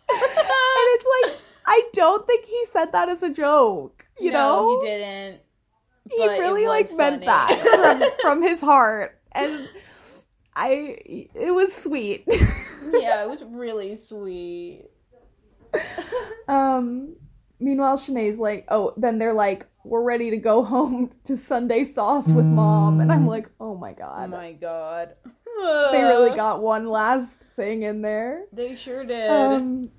[0.09, 4.07] it's like, I don't think he said that as a joke.
[4.19, 4.79] You no, know?
[4.81, 5.41] he didn't.
[6.09, 9.21] He really like was meant that from, from his heart.
[9.31, 9.69] And
[10.55, 12.23] I, it was sweet.
[12.29, 14.85] yeah, it was really sweet.
[16.47, 17.15] Um,
[17.60, 22.28] meanwhile, Shanae's like, oh, then they're like, we're ready to go home to Sunday sauce
[22.28, 22.99] with mom.
[22.99, 24.30] And I'm like, oh my Oh god.
[24.32, 25.16] my god.
[25.91, 28.45] they really got one last thing in there.
[28.51, 29.30] They sure did.
[29.30, 29.91] Um,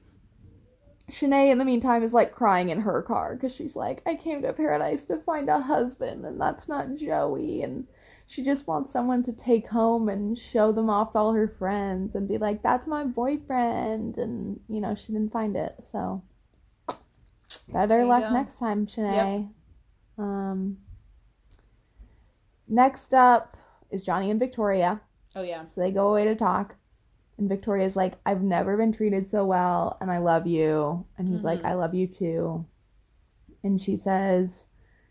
[1.10, 4.42] Shanae, in the meantime, is like crying in her car because she's like, I came
[4.42, 7.62] to paradise to find a husband, and that's not Joey.
[7.62, 7.86] And
[8.26, 12.16] she just wants someone to take home and show them off to all her friends
[12.16, 14.18] and be like, that's my boyfriend.
[14.18, 15.76] And, you know, she didn't find it.
[15.92, 16.22] So,
[17.72, 18.30] better luck go.
[18.32, 19.48] next time, Shanae.
[20.18, 20.78] Um,
[22.68, 23.56] next up
[23.90, 25.00] is Johnny and Victoria.
[25.34, 25.62] oh yeah.
[25.74, 26.74] So they go away to talk.
[27.38, 31.04] And Victoria's like, I've never been treated so well, and I love you.
[31.18, 31.66] And he's like, Mhm.
[31.66, 32.64] I love you too.
[33.62, 34.64] And she says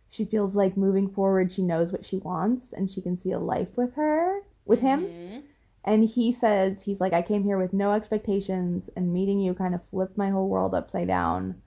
[0.10, 3.38] she feels like moving forward, she knows what she wants, and she can see a
[3.40, 5.04] life with her, with him.
[5.06, 5.44] Mhm.
[5.84, 9.76] And he says, he's like, I came here with no expectations, and meeting you kind
[9.76, 11.62] of flipped my whole world upside down.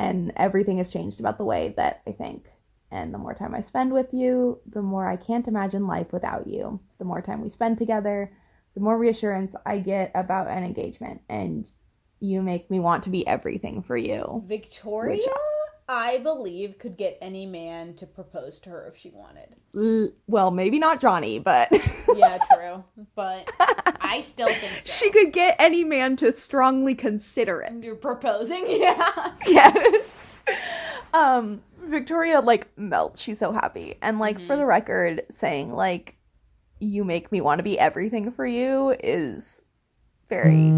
[0.00, 2.46] And everything has changed about the way that I think.
[2.90, 6.46] And the more time I spend with you, the more I can't imagine life without
[6.46, 6.80] you.
[6.98, 8.32] The more time we spend together,
[8.74, 11.20] the more reassurance I get about an engagement.
[11.28, 11.68] And
[12.18, 14.42] you make me want to be everything for you.
[14.46, 15.22] Victoria,
[15.92, 19.56] I believe, could get any man to propose to her if she wanted.
[19.76, 21.68] L- Well, maybe not Johnny, but
[22.16, 22.84] Yeah, true.
[23.16, 23.50] But
[24.00, 24.88] I still think so.
[24.92, 27.84] she could get any man to strongly consider it.
[27.84, 28.64] You're proposing?
[28.68, 29.32] Yeah.
[29.46, 30.04] yes.
[31.12, 33.20] um, Victoria like melts.
[33.20, 33.96] She's so happy.
[34.00, 36.16] And like for the record, saying like
[36.78, 39.60] you make me want to be everything for you is
[40.28, 40.70] very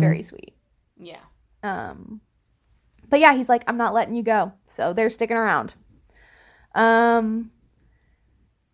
[0.00, 0.54] very sweet.
[0.98, 1.20] Yeah.
[1.62, 2.20] Um
[3.08, 4.52] but yeah, he's like I'm not letting you go.
[4.66, 5.74] So they're sticking around.
[6.74, 7.50] Um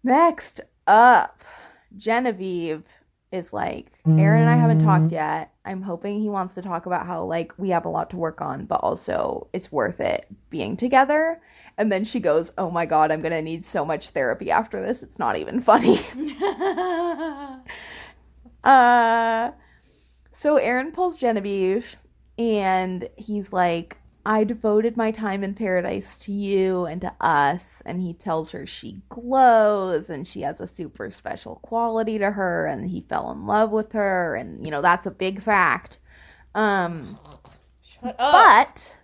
[0.03, 1.41] next up,
[1.97, 2.85] Genevieve
[3.33, 5.53] is like Aaron and I haven't talked yet.
[5.65, 8.41] I'm hoping he wants to talk about how like we have a lot to work
[8.41, 11.41] on, but also it's worth it being together.
[11.77, 14.81] And then she goes, "Oh my god, I'm going to need so much therapy after
[14.81, 15.03] this.
[15.03, 16.01] It's not even funny."
[18.65, 19.53] Uh,
[20.31, 21.97] so Aaron pulls Genevieve,
[22.39, 27.83] and he's like, I devoted my time in paradise to you and to us.
[27.85, 32.67] And he tells her she glows and she has a super special quality to her,
[32.67, 34.35] and he fell in love with her.
[34.35, 35.99] And, you know, that's a big fact.
[36.55, 37.19] Um,
[38.17, 38.97] but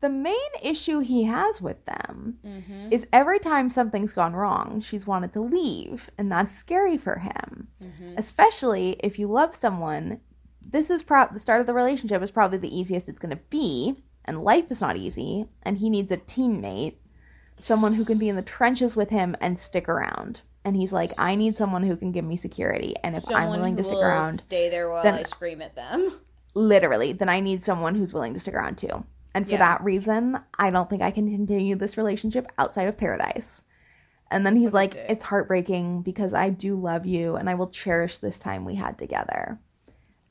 [0.00, 2.92] the main issue he has with them Mhm.
[2.92, 7.68] is every time something's gone wrong, she's wanted to leave, and that's scary for him.
[7.80, 8.18] Mhm.
[8.18, 10.20] Especially if you love someone,
[10.60, 13.42] this is pro- the start of the relationship is probably the easiest it's going to
[13.48, 16.94] be, and life is not easy, and he needs a teammate,
[17.58, 20.40] someone who can be in the trenches with him and stick around.
[20.64, 23.76] And he's like, I need someone who can give me security, and if I'm willing
[23.76, 26.20] to stick around, Stay there while then- I scream at them.
[26.54, 29.04] literally, then I need someone who's willing to stick around too.
[29.34, 29.58] And for Yeah.
[29.58, 33.62] that reason, I don't think I can continue this relationship outside of paradise.
[34.30, 34.94] And then he's What like.
[34.94, 38.98] It's heartbreaking because I do love you and I will cherish this time we had
[38.98, 39.58] together.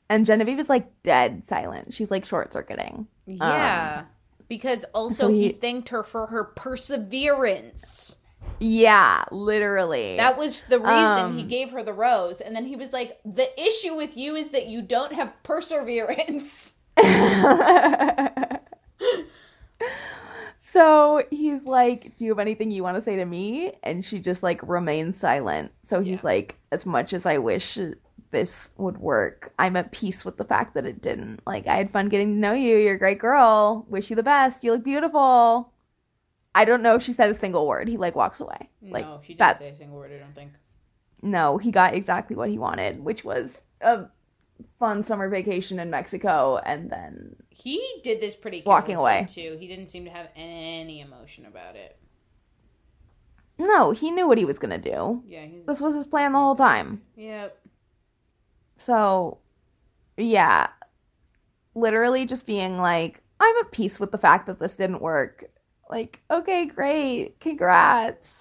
[0.08, 1.94] And Genevieve is like dead silent.
[1.94, 3.06] She's like short circuiting.
[3.26, 4.04] Yeah.
[4.48, 8.16] because also so he, he- thanked her for her perseverance.
[8.58, 10.16] Yeah, literally.
[10.16, 12.40] That was the reason Um, he gave her the rose.
[12.40, 16.78] And then he was like, The issue with you is that you don't have perseverance.
[20.56, 23.72] so he's like, Do you have anything you want to say to me?
[23.82, 25.72] And she just like remains silent.
[25.82, 26.24] So he's Yeah.
[26.24, 27.78] like, As much as I wish
[28.32, 31.40] this would work, I'm at peace with the fact that it didn't.
[31.46, 32.76] Like, I had fun getting to know you.
[32.76, 33.86] You're a great girl.
[33.88, 34.64] Wish you the best.
[34.64, 35.72] You look beautiful.
[36.54, 37.88] I don't know if she said a single word.
[37.88, 38.68] He like walks away.
[38.82, 40.52] Like, no, she didn't that's say a single word, I don't think.
[41.22, 44.06] no, he got exactly what he wanted, which was a
[44.78, 49.26] fun summer vacation in Mexico and then He did this pretty Walking away.
[49.28, 49.56] too.
[49.58, 51.96] He didn't seem to have any emotion about it.
[53.58, 55.22] no, he knew what he was going to do.
[55.26, 57.02] Yeah, he's This was his plan the whole time.
[57.16, 57.58] Yep.
[58.82, 59.38] So,
[60.16, 60.68] yeah,
[61.74, 65.44] literally just being like, I'm at peace with the fact that this didn't work.
[65.88, 68.38] Like, okay, great, congrats.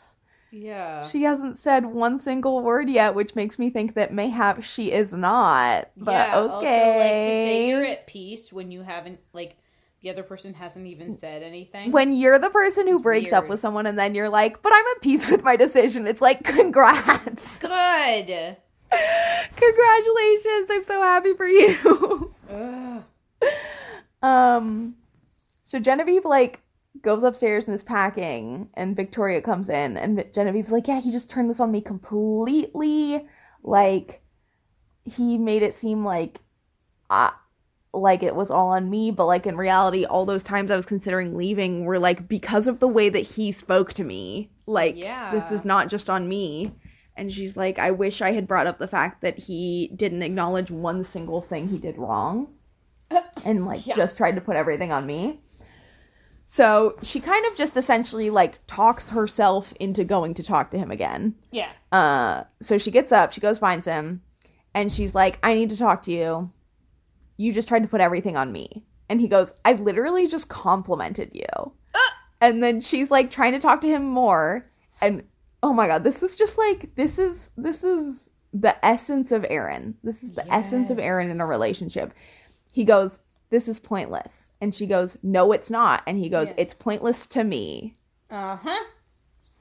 [0.51, 1.07] Yeah.
[1.09, 5.13] She hasn't said one single word yet, which makes me think that mayhap she is
[5.13, 5.91] not.
[5.95, 6.39] But yeah, okay.
[6.39, 9.57] also like to say you're at peace when you haven't like
[10.01, 11.91] the other person hasn't even said anything.
[11.91, 14.85] when you're the person who breaks up with someone and then you're like, but I'm
[14.95, 17.59] at peace with my decision, it's like, congrats.
[17.59, 18.57] Good.
[19.55, 20.69] Congratulations.
[20.71, 22.33] I'm so happy for you.
[24.21, 24.95] Um,
[25.63, 26.61] so Genevieve, like,
[27.01, 31.29] goes upstairs and is packing, and Victoria comes in, and Genevieve's like, yeah, he just
[31.29, 33.25] turned this on me completely.
[33.63, 34.21] Like,
[35.05, 36.39] he made it seem like,
[37.09, 37.31] uh,
[37.93, 40.85] like it was all on me, but like in reality, all those times I was
[40.85, 44.49] considering leaving were like because of the way that he spoke to me.
[44.65, 45.31] Like, Yeah.
[45.31, 46.71] this is not just on me.
[47.17, 50.71] And she's like, I wish I had brought up the fact that he didn't acknowledge
[50.71, 52.47] one single thing he did wrong
[53.45, 53.95] and like Yeah.
[53.95, 55.41] just tried to put everything on me.
[56.45, 60.91] So she kind of just essentially like talks herself into going to talk to him
[60.91, 61.35] again.
[61.51, 61.69] Yeah.
[61.91, 64.21] Uh, so she gets up, she goes finds him,
[64.73, 66.51] and she's like, "I need to talk to you.
[67.37, 71.33] You just tried to put everything on me." And he goes, "I literally just complimented
[71.33, 71.71] you."
[72.41, 74.65] And then she's like trying to talk to him more,
[74.99, 75.23] and
[75.63, 79.95] oh my god, this is just like this is this is the essence of Aaron.
[80.03, 82.13] This is the essence of Aaron in a relationship.
[82.71, 86.53] He goes, "This is pointless," and she goes, "No, it's not." And he goes, Yeah.
[86.57, 87.97] "It's pointless to me."
[88.29, 88.83] Uh huh.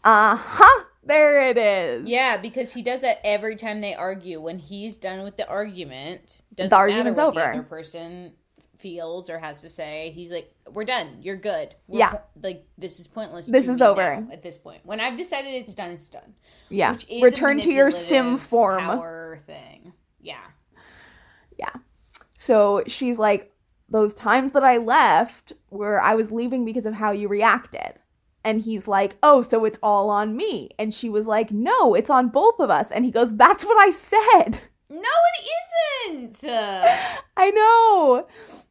[0.05, 0.85] Uh huh.
[1.03, 2.09] There it is.
[2.09, 4.41] Yeah, because he does that every time they argue.
[4.41, 7.41] When he's done with the argument, doesn't The argument's matter what over.
[7.53, 8.33] the other person
[8.81, 10.11] feels or has to say.
[10.15, 11.19] He's like, "We're done.
[11.21, 11.75] You're good.
[11.87, 12.11] We're Yeah.
[12.13, 13.47] po- like this is pointless.
[13.47, 14.01] This is over.
[14.33, 14.81] at this point.
[14.85, 16.35] When I've decided it's done, it's done.
[16.69, 16.93] Yeah.
[16.93, 18.81] Which is a Return to your sim form.
[18.81, 19.93] power thing.
[20.21, 20.41] Yeah.
[21.59, 21.71] Yeah.
[22.37, 23.53] So she's like,
[23.89, 27.95] those times that I left where I was leaving because of how you reacted.
[28.45, 30.71] And he's like, oh, so it's all on me.
[30.79, 32.91] And she was like, no, it's on both of us.
[32.91, 34.61] And he goes, that's what I said.
[34.89, 35.47] No, it
[36.11, 36.45] isn't.
[37.37, 38.27] I know.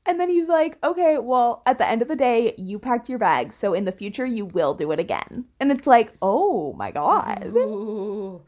[0.10, 3.20] And then he's like, okay, well, at the end of the day, you packed your
[3.20, 3.56] bags.
[3.56, 5.46] So in the future, you will do it again.
[5.60, 7.44] And it's like, oh my God.
[7.46, 8.42] Ooh.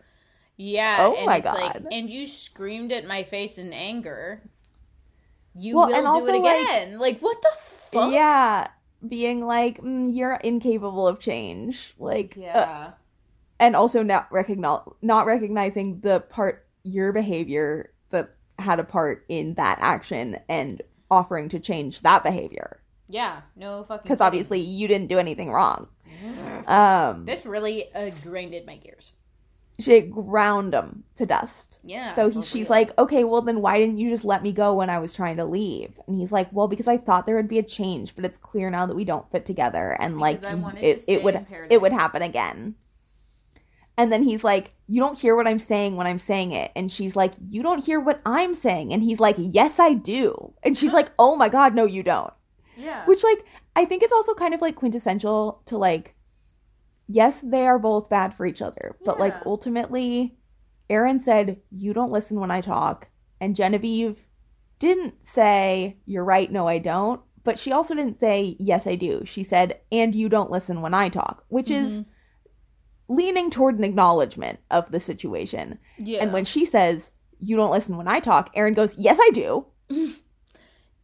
[0.58, 0.98] Yeah.
[1.02, 4.42] Oh and my it's like, and you screamed at my face in anger.
[5.54, 6.98] You Well, will do it again.
[6.98, 7.52] Like, what the
[7.92, 8.12] fuck?
[8.12, 8.68] Yeah.
[9.08, 11.94] Being like, mm, you're incapable of change.
[12.00, 12.92] Like, uh, Yeah.
[13.60, 14.30] and also not
[15.04, 20.82] not recognizing the part your behavior that had a part in that action and
[21.12, 23.42] offering to change that behavior yeah.
[23.58, 24.04] No fucking.
[24.04, 25.90] because obviously you didn't do anything wrong
[26.68, 29.12] um This really uh, grinded my gears.
[29.80, 32.14] she ground him to dust Yeah.
[32.14, 32.80] so he, she's real.
[32.80, 35.38] like okay well then why didn't you just let me go when i was trying
[35.38, 38.24] to leave and he's like well because i thought there would be a change but
[38.26, 41.04] it's clear now that we don't fit together and Because like I wanted to it,
[41.08, 42.76] it would it would happen again
[43.98, 46.72] and then he's like you don't hear what i'm saying when i'm saying it.
[46.76, 48.94] And she's like you don't hear what i'm saying.
[48.94, 50.54] And he's like yes i do.
[50.64, 52.34] And she's like oh my god no you don't.
[52.78, 53.06] Yeah.
[53.06, 56.16] which like i think it's also kind of like quintessential to like
[57.08, 60.36] yes they are both bad for each other but like ultimately
[60.90, 63.08] aaron said you don't listen when i talk.
[63.40, 64.28] And genevieve
[64.80, 67.22] didn't say you're right no i don't.
[67.44, 69.24] But she also didn't say yes i do.
[69.26, 72.10] She said and you don't listen when i talk which is mm-hmm.
[73.16, 76.20] Leaning toward an acknowledgement of the situation yeah.
[76.22, 79.66] and when she says you don't listen when i talk aaron goes yes i do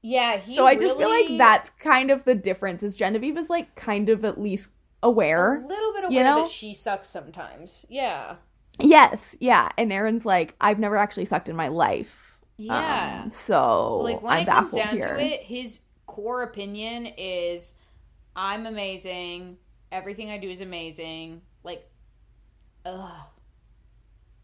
[0.02, 0.38] yeah.
[0.38, 2.84] He so I just feel like that's kind of the difference.
[2.84, 4.70] Is Genevieve is like kind of at least
[5.04, 5.64] aware.
[5.64, 6.42] a little bit aware you know?
[6.42, 7.86] that she sucks sometimes.
[7.90, 8.36] Yeah.
[8.80, 9.70] Yes, yeah.
[9.78, 12.38] And Aaron's like, I've never actually sucked in my life.
[12.58, 13.22] Yeah.
[13.24, 15.16] Um, so like when I'm it comes down here.
[15.16, 17.76] to it, his core opinion is,
[18.36, 19.58] "I'm amazing.
[19.92, 21.88] Everything I do is amazing." Like,
[22.88, 23.12] ugh.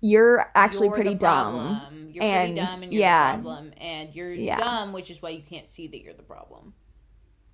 [0.01, 1.81] You're actually you're pretty dumb.
[2.11, 3.37] You're And, pretty dumb, and you're yeah.
[3.37, 4.55] the problem, and you're Yeah.
[4.57, 6.73] dumb, which is why you can't see that you're the problem.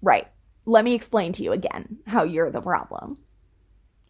[0.02, 0.28] Right.
[0.66, 3.18] Let me explain to you again how you're the problem.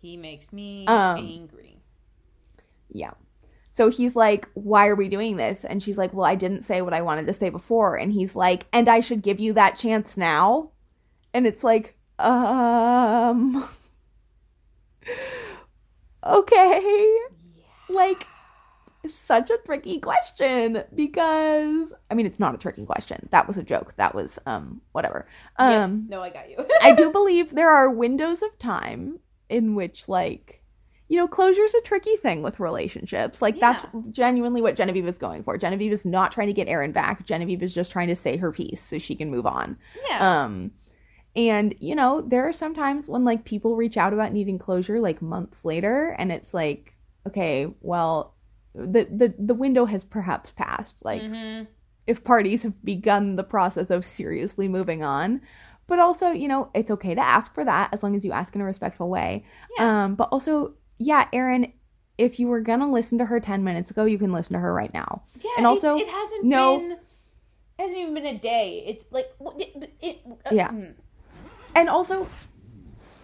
[0.01, 1.81] He makes me Um, angry.
[2.91, 3.11] Yeah.
[3.71, 5.65] So he's like, Why are we doing this?
[5.65, 7.95] And she's like, Well, I didn't say what I wanted to say before.
[7.97, 10.71] And he's like, And I should give you that chance now?
[11.33, 13.67] And it's like, Um.
[16.25, 17.17] Okay.
[17.89, 18.27] Like,
[19.25, 23.27] such a tricky question because, I mean, it's not a tricky question.
[23.31, 23.95] That was a joke.
[23.95, 25.27] That was, um, whatever.
[25.57, 26.57] Um, no, I got you.
[26.81, 30.61] I do believe there are windows of time in which, like,
[31.07, 33.41] you know, closure is a tricky thing with relationships.
[33.41, 35.57] Like, that's genuinely what Genevieve is going for.
[35.57, 37.25] Genevieve is not trying to get Aaron back.
[37.25, 39.75] Genevieve is just trying to say her piece so she can move on.
[40.07, 40.43] yeah.
[40.43, 40.71] Um,
[41.35, 45.21] and you know, there are sometimes when like people reach out about needing closure like
[45.21, 46.95] months later, and it's like,
[47.27, 48.35] okay, well,
[48.73, 51.03] the the the window has perhaps passed.
[51.03, 51.67] Like, Mhm.
[52.07, 55.41] if parties have begun the process of seriously moving on.
[55.87, 58.53] But also, you know, it's okay to ask for that as long as you ask
[58.53, 59.43] in a respectful way.
[59.77, 60.03] Yeah.
[60.05, 61.73] Um, but also, yeah, Aaron,
[62.19, 64.71] if you were gonna listen to her ten minutes ago, you can listen to her
[64.71, 65.23] right now.
[65.43, 66.97] Yeah, and also, it hasn't no- been.
[67.79, 68.83] Hasn't even been a day.
[68.85, 69.27] It's like
[69.57, 69.93] it.
[70.01, 70.69] it uh, Yeah.
[70.69, 70.93] mm.
[71.75, 72.27] And also,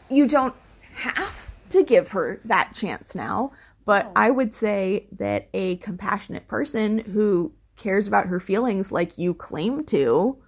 [0.09, 0.55] you don't
[0.93, 3.51] have to give her that chance now.
[3.85, 4.11] But No.
[4.15, 9.83] I would say that a compassionate person who cares about her feelings like you claim
[9.85, 10.41] to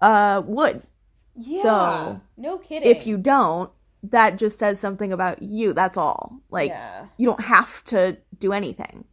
[0.00, 0.82] uh, would.
[1.36, 1.62] Yeah.
[1.62, 2.88] So, no kidding.
[2.88, 3.70] If you don't,
[4.02, 5.72] that just says something about you.
[5.72, 6.40] That's all.
[6.50, 7.06] Like, yeah.
[7.16, 9.04] you don't have to do anything.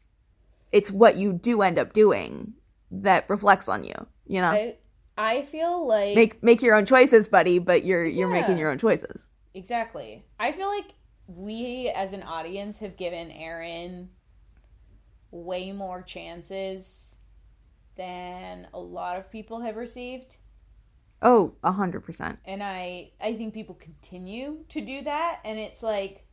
[0.72, 2.54] It's what you do end up doing
[2.92, 3.94] that reflects on you.
[4.26, 4.76] You know, I
[5.20, 7.60] I feel like make make your own choices, buddy.
[7.60, 9.22] But you're you're making your own choices.
[9.54, 10.24] Exactly.
[10.40, 10.94] I feel like
[11.28, 14.12] we as an audience have given Aaron
[15.30, 17.18] way more chances
[17.98, 20.38] than a lot of people have received.
[21.22, 22.40] Oh, a hundred percent.
[22.46, 26.26] And I I think people continue to do that and it's like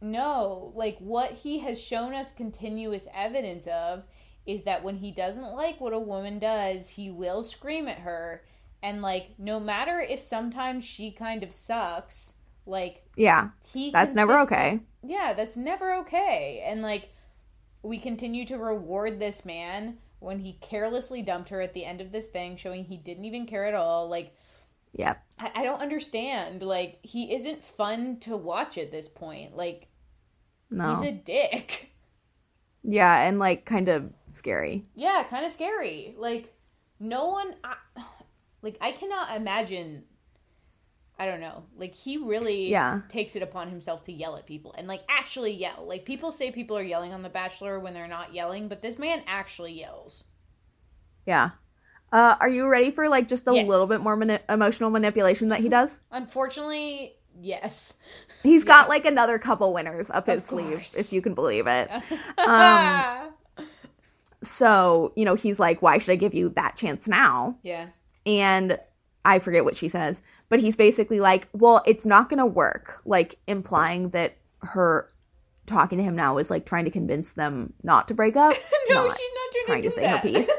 [0.00, 4.02] no, like what he has shown us continuous evidence of
[4.46, 8.42] is that when he doesn't like what a woman does, he will scream at her.
[8.82, 12.34] And like no matter if sometimes she kind of sucks,
[12.66, 14.80] like Yeah, he that's never okay.
[15.02, 16.62] yeah that's never okay.
[16.66, 17.10] And like
[17.82, 22.12] we continue to reward this man when he carelessly dumped her at the end of
[22.12, 24.08] this thing showing he didn't even care at all.
[24.08, 24.34] Like
[24.92, 25.22] Yep.
[25.38, 26.62] I, I don't understand.
[26.62, 29.56] Like he isn't fun to watch at this point.
[29.56, 29.88] Like
[30.70, 30.90] No.
[30.90, 31.92] he's a dick
[32.82, 34.84] yeah, and like kind of scary.
[34.94, 36.54] yeah kind of scary like
[37.00, 37.74] no one I,
[38.62, 40.04] like i cannot imagine
[41.18, 43.00] i don't know like he really Yeah.
[43.08, 46.52] takes it upon himself to yell at people and like actually yell like people say
[46.52, 50.24] people are yelling on the bachelor when they're not yelling but this man actually yells
[51.26, 51.50] Yeah.
[52.12, 53.68] Uh, are you ready for like just a Yes.
[53.68, 55.98] little bit more mani- emotional manipulation that he does?
[56.12, 57.96] unfortunately yes
[58.42, 61.90] He's got like another couple winners up his Of sleeve, if you can believe it.
[62.38, 63.34] Um,
[64.42, 67.58] So, you know, he's like, why should I give you that chance now?
[67.62, 67.88] yeah
[68.24, 68.78] And
[69.24, 73.02] I forget what she says, but he's basically like, well, it's not going to work.
[73.04, 75.10] Like, implying that her
[75.66, 78.54] talking to him now is like trying to convince them not to break up.
[78.88, 80.50] no not she's not trying, to, to say her piece.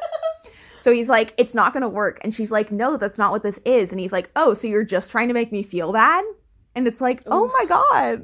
[0.80, 2.20] So he's like, it's not going to work.
[2.24, 3.92] And she's like, no, that's not what this is.
[3.92, 6.24] And he's like, oh, so you're just trying to make me feel bad?
[6.76, 8.24] And it's like, oh my God.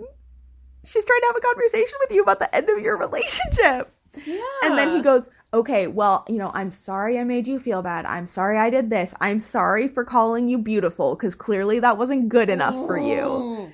[0.86, 3.92] She's trying to have a conversation with you about the end of your relationship.
[4.26, 7.82] yeah And then he goes, okay, well, you know, I'm sorry I made you feel
[7.82, 8.06] bad.
[8.06, 9.14] I'm sorry I did this.
[9.20, 13.72] I'm sorry for calling you beautiful because clearly that wasn't good enough for you.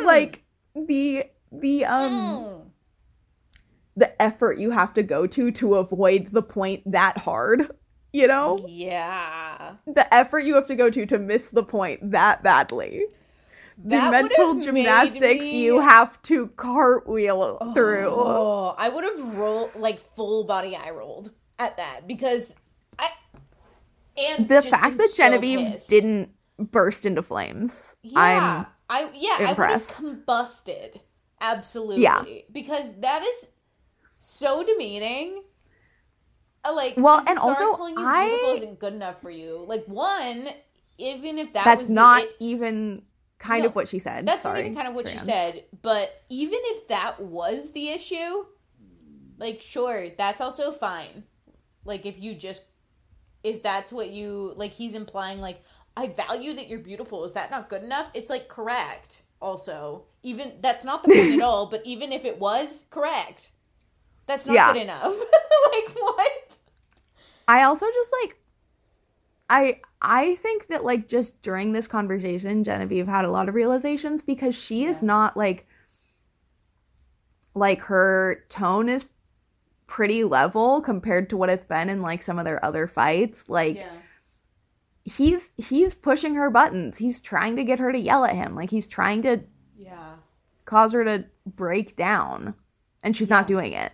[0.00, 0.06] Mm.
[0.06, 2.62] Like the the um Mm.
[3.96, 7.66] the effort you have to go to to avoid the point that hard,
[8.12, 8.58] you know?
[8.68, 13.04] yeah The effort you have to go to to miss the point that badly.
[13.78, 18.08] The mental gymnastics me- you have to cartwheel through.
[18.10, 22.54] Oh, I would have rolled like full body eye rolled at that because
[22.98, 23.08] I
[24.16, 25.90] and The fact that so Genevieve pissed.
[25.90, 27.94] didn't burst into flames.
[28.02, 30.00] yeah, I'm I yeah impressed.
[30.00, 31.00] I would have combusted
[31.40, 32.24] absolutely Yeah.
[32.50, 33.50] because that is
[34.18, 35.42] so demeaning.
[36.64, 39.64] Uh, Like Well, and also, calling you I- beautiful isn't good enough for you.
[39.68, 40.48] Like one,
[40.98, 43.02] even if that that's the not it- even
[43.38, 44.26] kind No, of what she said.
[44.26, 45.64] That's Sorry, kind of what she said.
[45.82, 48.44] But even if that was the issue,
[49.38, 51.24] like, sure, that's also fine.
[51.84, 52.64] Like, if you just,
[53.42, 55.62] if that's what you, like, he's implying, like,
[55.96, 57.24] I value that you're beautiful.
[57.24, 58.10] Is that not good enough?
[58.14, 59.22] It's like correct.
[59.40, 61.66] Also, even that's not the point at all.
[61.66, 63.52] But even if it was correct,
[64.26, 64.72] that's not Yeah.
[64.72, 65.14] good enough.
[65.72, 66.58] like what?
[67.48, 68.36] I also just like
[69.48, 74.22] I I think that like just during this conversation Genevieve had a lot of realizations
[74.22, 75.66] because she is not like
[77.54, 79.06] like her tone is
[79.86, 83.48] pretty level compared to what it's been in like some of their other fights.
[83.48, 83.84] Like
[85.04, 86.98] he's he's pushing her buttons.
[86.98, 88.54] He's trying to get her to yell at him.
[88.54, 89.40] Like he's trying to
[89.78, 90.14] yeah.
[90.64, 92.54] cause her to break down
[93.02, 93.92] and she's not doing it.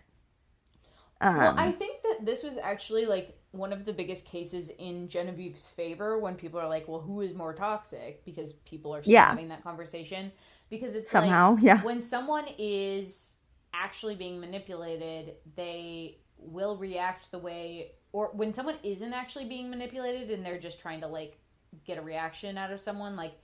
[1.20, 5.08] Um Well, I think that this was actually like one of the biggest cases in
[5.08, 9.12] Genevieve's favor when people are like, "Well, who is more toxic?" Because people are still
[9.12, 9.28] Yeah.
[9.28, 10.32] having that conversation.
[10.70, 13.38] Because it's somehow like, yeah when someone is
[13.74, 20.30] actually being manipulated, they will react the way, or when someone isn't actually being manipulated
[20.30, 21.38] and they're just trying to like
[21.84, 23.34] get a reaction out of someone, like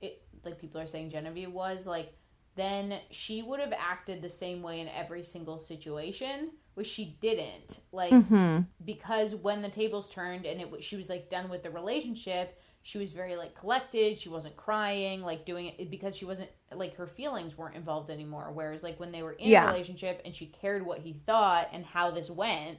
[0.00, 2.14] it, like people are saying Genevieve was like,
[2.54, 7.80] then she would have acted the same way in every single situation, which she didn't.
[7.92, 11.62] Like mhm because when the tables turned and it was she was like done with
[11.64, 16.24] the relationship she was very like collected she wasn't crying like doing it because she
[16.24, 19.62] wasn't like her feelings weren't involved anymore whereas like when they were in Yeah.
[19.62, 22.78] a relationship and she cared what he thought and how this went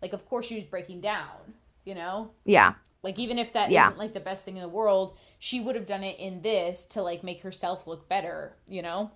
[0.00, 3.90] like of course she was breaking down you know yeah like even if that Yeah.
[3.90, 6.86] not like the best thing in the world she would have done it in this
[6.86, 9.10] to like make herself look better you know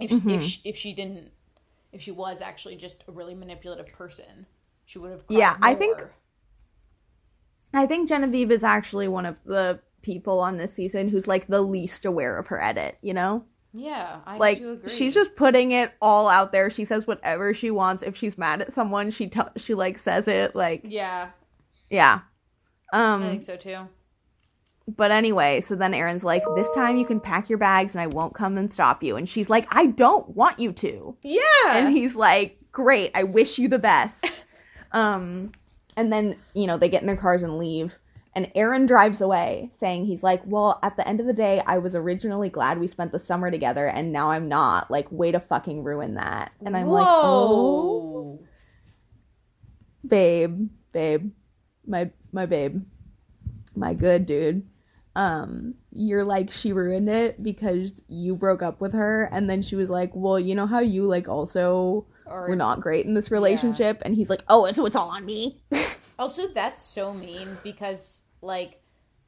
[0.00, 0.28] if Mm-hmm.
[0.28, 1.30] if she, if she didn't
[1.92, 4.46] if she was actually just a really manipulative person
[4.84, 6.02] she would have Yeah, I think-
[7.74, 11.60] I think Genevieve is actually one of the people on this season who's like the
[11.60, 13.44] least aware of her edit, you know?
[13.74, 14.88] Yeah, I like do agree.
[14.88, 16.70] she's just putting it all out there.
[16.70, 18.02] She says whatever she wants.
[18.02, 20.54] If she's mad at someone, she tell she like says it.
[20.54, 21.30] Like yeah,
[21.90, 22.20] yeah.
[22.92, 23.22] I Um.
[23.22, 23.86] think so too.
[24.96, 28.06] But anyway, so then Aaron's like, "This time you can pack your bags, and I
[28.06, 31.40] won't come and stop you." And she's like, "I don't want you to." Yeah,
[31.76, 34.24] And he's like, "Great, I wish you the best."
[34.92, 35.52] um.
[35.96, 37.98] And then you know they get in their cars and leave.
[38.34, 41.78] And Aaron drives away, saying he's like, Well, at the end of the day, I
[41.78, 44.92] was originally glad we spent the summer together, and now I'm not.
[44.92, 46.52] Like, way to fucking ruin that.
[46.64, 48.38] And I'm like, Oh,
[50.06, 51.32] babe, babe,
[51.84, 52.84] my my babe,
[53.74, 54.64] my good dude.
[55.18, 59.74] Um, you're like she ruined it because you broke up with her, and then she
[59.74, 63.32] was like, Well, you know how you like also Or- were not great in this
[63.32, 65.60] relationship, and he's like, Oh, so it's all on me.
[66.20, 68.80] Also, that's so mean because like,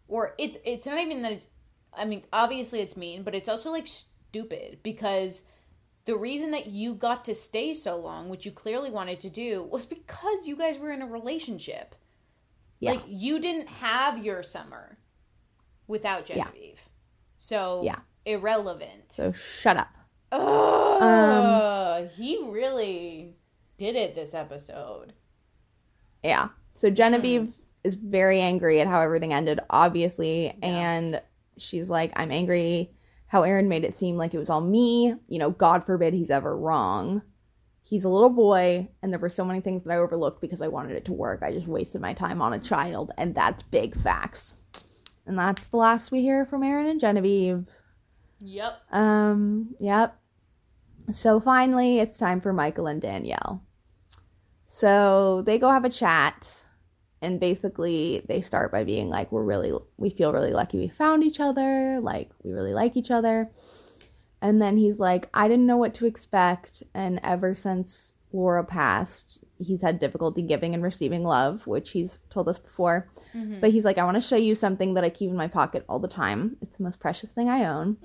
[0.09, 1.33] or it's it's not even that.
[1.33, 1.47] It's,
[1.93, 5.45] I mean, obviously it's mean, but it's also like stupid because
[6.05, 9.63] the reason that you got to stay so long, which you clearly wanted to do,
[9.63, 11.95] was because you guys were in a relationship.
[12.81, 12.93] Yeah.
[12.93, 14.99] Like you didn't have your summer
[15.91, 16.89] without Genevieve,
[17.37, 17.99] so Yeah.
[18.25, 19.13] irrelevant.
[19.13, 19.89] so shut up.
[20.33, 23.37] Oh, he really
[23.77, 25.13] did it this episode.
[26.23, 26.49] Yeah.
[26.75, 27.51] So Genevieve hmm.
[27.83, 31.21] is very angry at how everything ended, obviously, and
[31.59, 32.95] she's like, I'm angry
[33.27, 35.15] how Aaron made it seem like it was all me.
[35.29, 37.23] You know, God forbid he's ever wrong.
[37.83, 40.69] He's a little boy, and there were so many things that I overlooked because I
[40.69, 41.43] wanted it to work.
[41.43, 44.55] I just wasted my time on a child, and that's big facts.
[45.27, 47.67] And that's the last we hear from Aaron and Genevieve.
[48.41, 48.81] Yep.
[48.91, 50.17] Um, yep.
[51.13, 53.63] So finally, it's time for Michael and Danielle.
[54.67, 56.49] So they go have a chat,
[57.21, 61.25] and basically they start by being like, "We're really, we feel really lucky we found
[61.25, 62.01] each other.
[62.01, 63.51] Like we really like each other."
[64.41, 69.45] And then he's like, "I didn't know what to expect, and ever since Laura passed,
[69.61, 73.09] he's had difficulty giving and receiving love, which he's told us before.
[73.35, 73.61] Mm-hmm.
[73.61, 75.85] But he's like, I want to show you something that I keep in my pocket
[75.89, 76.57] all the time.
[76.61, 77.97] It's the most precious thing I own."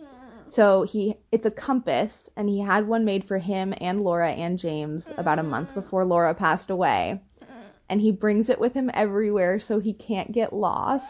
[0.48, 4.60] So he it's a compass and he had one made for him and Laura and
[4.60, 5.80] James about a month mm-hmm.
[5.80, 7.22] before Laura passed away.
[7.42, 7.54] Mm-hmm.
[7.90, 11.08] And he brings it with him everywhere so he can't get lost.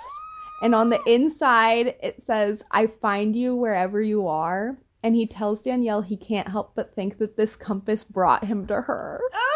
[0.61, 5.59] And on the inside it says, "I find you wherever you are." And he tells
[5.61, 9.19] Danielle he can't help but think that this compass brought him to her.
[9.33, 9.54] Oh,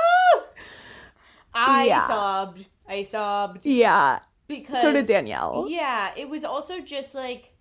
[1.53, 1.99] I Yeah.
[2.01, 2.67] sobbed.
[2.87, 4.19] I sobbed Yeah.
[4.47, 5.67] because So did Danielle.
[5.69, 7.53] Yeah, it was also just like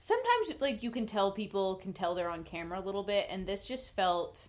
[0.00, 3.46] sometimes like you can tell people can tell they're on camera a little bit, and
[3.46, 4.48] this just felt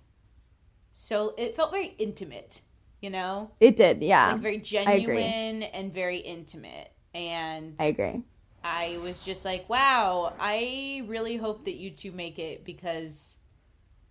[0.93, 1.33] so.
[1.37, 2.61] It felt very intimate,
[3.01, 4.33] you know, It did, yeah.
[4.33, 6.91] like very genuine and very intimate.
[7.13, 8.23] And I agree.
[8.63, 13.37] I was just like, wow, I really hope that you two make it because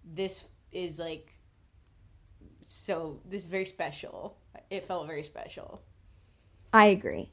[0.04, 1.32] this is like
[2.74, 4.34] so this is very special.
[4.70, 5.82] It felt very special.
[6.72, 7.30] I agree.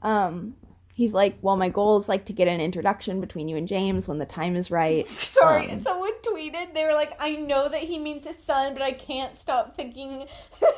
[0.00, 0.54] Um,
[0.94, 4.08] he's like, well, my goal is like to get an introduction between you and James
[4.08, 5.06] when the time is right.
[5.10, 6.72] Sorry, Um, someone tweeted.
[6.72, 10.26] They were like, "I know that he means his son, but I can't stop thinking."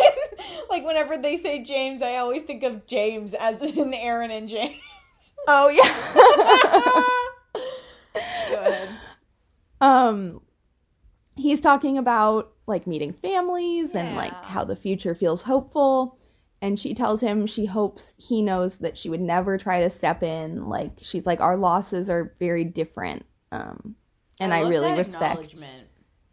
[0.71, 4.75] like whenever they say James, I always think of James as in Aaron and James.
[5.47, 5.95] oh yeah.
[8.51, 8.89] Go ahead.
[9.81, 10.41] um,
[11.41, 16.19] he's talking about like meeting families and like how the future feels hopeful.
[16.63, 20.23] And she tells him she hopes he knows that she would never try to step
[20.23, 20.69] in.
[20.69, 23.25] Like she's like, our losses are very different.
[23.51, 23.97] Um,
[24.39, 25.65] and I, love really respect.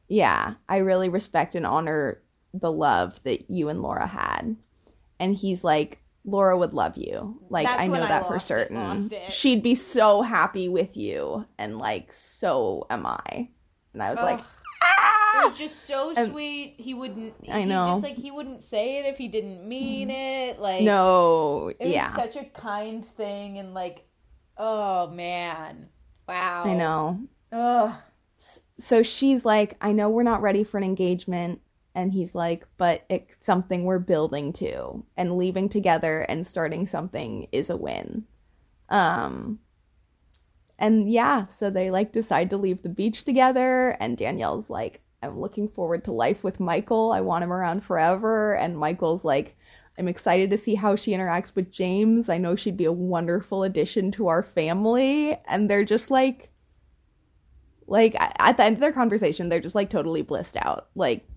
[0.10, 2.22] yeah, I really respect and honor
[2.54, 4.56] the love that you and Laura had.
[5.20, 7.42] And he's like, Laura would love you.
[7.50, 9.10] Like, That's I know when I that for lost it, certain.
[9.12, 9.34] it.
[9.34, 11.46] She'd be so happy with you.
[11.58, 13.50] And like, so am I.
[13.94, 14.46] And I was like, Ugh.
[14.46, 14.57] ah!
[15.36, 16.76] It was just so sweet.
[16.78, 17.34] He wouldn't.
[17.52, 17.88] I he's know.
[17.90, 20.60] Just like he wouldn't say it if he didn't mean it.
[20.60, 24.06] Like no, it was yeah, such a kind thing, and like,
[24.58, 25.90] oh man,
[26.28, 26.64] wow.
[26.66, 27.22] I know.
[27.52, 27.96] Ugh.
[28.80, 31.62] So she's like, I know we're not ready for an engagement.
[31.96, 35.04] And he's like, but it's something we're building to.
[35.18, 38.24] And leaving together and starting something is a win.
[38.90, 39.58] Um,
[40.78, 43.98] and yeah, so they like decide to leave the beach together.
[44.00, 47.12] And Danielle's like, I'm looking forward to life with Michael.
[47.12, 48.56] I want him around forever.
[48.56, 49.56] And Michael's like,
[49.98, 52.30] I'm excited to see how she interacts with James.
[52.30, 55.36] I know she'd be a wonderful addition to our family.
[55.48, 56.52] And they're just like,
[57.88, 60.90] like at the end of their conversation, they're just like totally blissed out.
[60.94, 61.28] Like,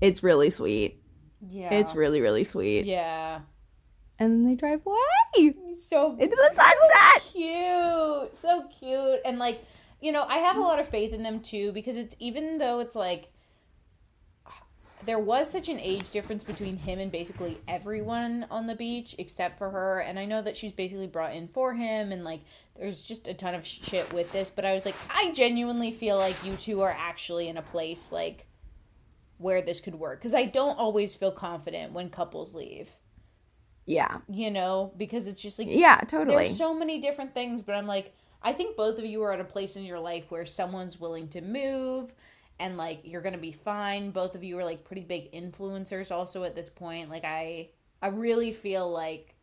[0.00, 1.02] it's really sweet.
[1.46, 1.74] Yeah.
[1.74, 2.86] It's really, really sweet.
[2.86, 3.40] yeah.
[4.18, 7.22] And then they drive away So into the sunset.
[7.30, 9.62] cute, so cute, and like
[10.00, 12.80] you know, I have a lot of faith in them too because it's even though
[12.80, 13.30] it's like
[15.04, 19.56] there was such an age difference between him and basically everyone on the beach except
[19.58, 22.40] for her and i know that she's basically brought in for him and like
[22.78, 26.16] there's just a ton of shit with this but i was like i genuinely feel
[26.16, 28.46] like you two are actually in a place like
[29.38, 32.88] where this could work because i don't always feel confident when couples leave
[33.84, 34.18] Yeah.
[34.28, 36.46] you know because it's just like Yeah, totally.
[36.46, 38.12] there's so many different things, but I'm like,
[38.46, 41.26] I think both of you are at a place in your life where someone's willing
[41.30, 42.14] to move
[42.60, 44.12] and like you're gonna be fine.
[44.12, 47.10] Both of you are like pretty big influencers also at this point.
[47.10, 47.70] Like I
[48.00, 49.34] I really feel like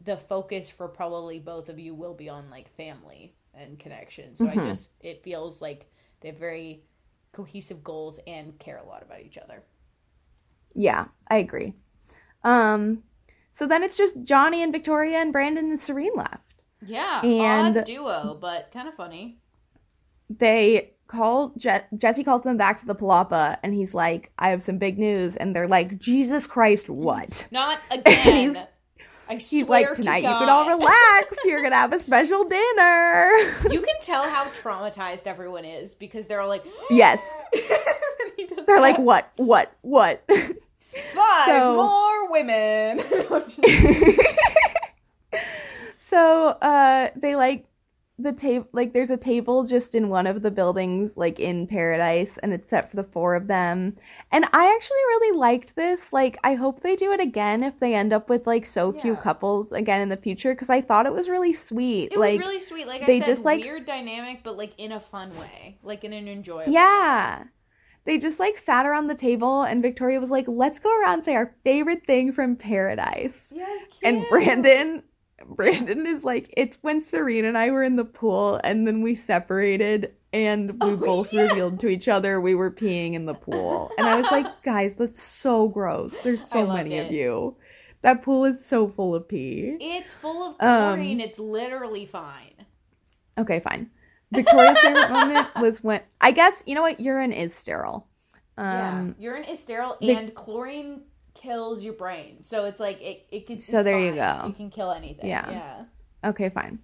[0.00, 4.36] the focus for probably both of you will be on like family and connection.
[4.36, 5.90] So I just it feels like
[6.20, 6.84] they have very
[7.32, 9.64] cohesive goals and care a lot about each other.
[10.72, 11.74] Yeah, I agree.
[12.44, 13.02] Um,
[13.50, 16.53] so then it's just Johnny and Victoria and Brandon and Serene left.
[16.86, 19.38] Yeah, And- odd duo, but kind of funny.
[20.30, 24.62] They call Je- Jesse calls them back to the Palapa, and he's like, "I have
[24.62, 28.52] some big news," and they're like, "Jesus Christ, what?" Not again.
[28.54, 28.66] He's-
[29.26, 31.34] I He's swear like, to "Tonight you can all relax.
[31.46, 33.30] You're gonna have a special dinner."
[33.70, 37.20] You can tell how traumatized everyone is because they're all like, yes,
[37.52, 38.80] they're that.
[38.80, 39.30] like, "What?
[39.36, 39.72] What?
[39.82, 43.00] What?" five so- more women.
[46.14, 47.66] So uh they like
[48.20, 52.38] the table like there's a table just in one of the buildings like in paradise
[52.40, 53.96] and it's set for the four of them.
[54.30, 56.12] And I actually really liked this.
[56.12, 59.16] Like I hope they do it again if they end up with like so few
[59.16, 62.12] couples again in the future cuz I thought it was really sweet.
[62.12, 62.86] it like was really sweet.
[62.86, 66.04] Like I they said, just, like, weird dynamic, but like in a fun way, like
[66.04, 66.70] in an enjoyable.
[66.72, 66.74] Way.
[66.74, 67.42] Yeah.
[68.04, 71.24] They just like sat around the table and Victoria was like, "Let's go around and
[71.24, 74.04] say our favorite thing from paradise." Yeah, cute.
[74.04, 74.28] And.
[74.28, 75.02] Brandon
[75.46, 79.14] Brandon is like, it's when Serene and I were in the pool and then we
[79.14, 81.42] separated and we Oh, both yeah.
[81.42, 83.90] revealed to each other we were peeing in the pool.
[83.98, 86.18] And I was like, guys, that's so gross.
[86.20, 87.06] There's so many it.
[87.06, 87.56] of you.
[88.02, 89.76] That pool is so full of pee.
[89.80, 91.20] It's full of Um, chlorine.
[91.20, 92.52] it's literally fine.
[93.38, 93.90] Okay, fine.
[94.32, 98.06] Victoria's favorite moment was when I guess you know what urine is sterile.
[98.56, 101.02] Um, yeah, urine is sterile, and chlorine
[101.34, 102.42] kills your brain.
[102.42, 103.26] So it's like it.
[103.30, 103.58] It can.
[103.58, 104.42] So there you go.
[104.46, 105.28] You can kill anything.
[105.28, 105.50] Yeah.
[105.50, 105.84] Yeah.
[106.30, 106.78] Okay, fine.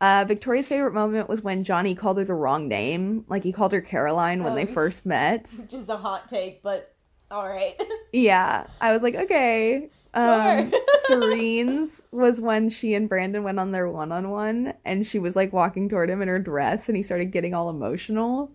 [0.00, 3.24] Uh, Victoria's favorite moment was when Johnny called her the wrong name.
[3.28, 5.48] Like he called her Caroline when Oh, they first met.
[5.58, 6.94] Which is a hot take, but
[7.30, 7.80] all right.
[8.12, 9.90] Yeah, I was like, okay.
[10.16, 10.80] Um, Sure.
[11.20, 15.36] Serene's was when she and Brandon went on their one on one, and she was
[15.36, 18.50] like walking toward him in her dress, and he started getting all emotional.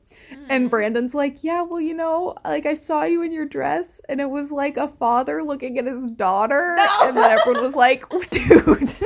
[0.49, 4.19] And Brandon's like, yeah, well, you know, like I saw you in your dress, and
[4.19, 6.97] it was like a father looking at his daughter, No.
[7.03, 8.93] and then everyone was like, dude.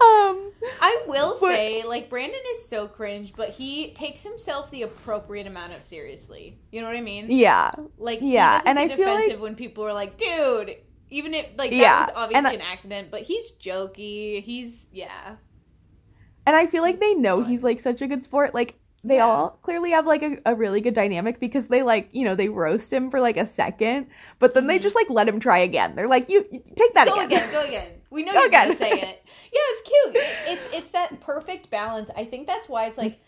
[0.00, 4.82] um, I will But- say, like Brandon is so cringe, but he takes himself the
[4.82, 6.58] appropriate amount of seriously.
[6.72, 7.26] You know what I mean?
[7.30, 10.76] yeah, Like, Yeah, and I feel like- defensive when people are like, "Dude,"
[11.10, 14.42] even if like that Yeah, was obviously I- an accident, but he's jokey.
[14.42, 15.36] He's yeah,
[16.46, 18.54] And I feel like they know he's like such a good sport.
[18.54, 19.26] Like they Yeah.
[19.26, 22.48] all clearly have like a, a really good dynamic because they like, you know, they
[22.48, 24.06] roast him for like a second,
[24.40, 24.82] but then they Mhm.
[24.82, 25.94] just like let him try again.
[25.96, 27.26] They're like, you, you take that go again.
[27.48, 27.88] again, go again.
[28.16, 29.22] We know you're gonna say it.
[29.52, 30.16] Yeah, it's cute.
[30.48, 32.10] It's it's that perfect balance.
[32.16, 33.20] I think that's why it's like,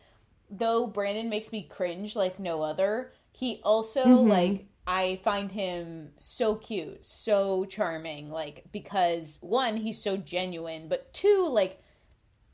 [0.51, 3.12] though Brandon makes me cringe like no other.
[3.32, 4.28] He also Mhm.
[4.28, 8.30] like I find him so cute, so charming.
[8.30, 11.80] Like because one, he's so genuine, but two, like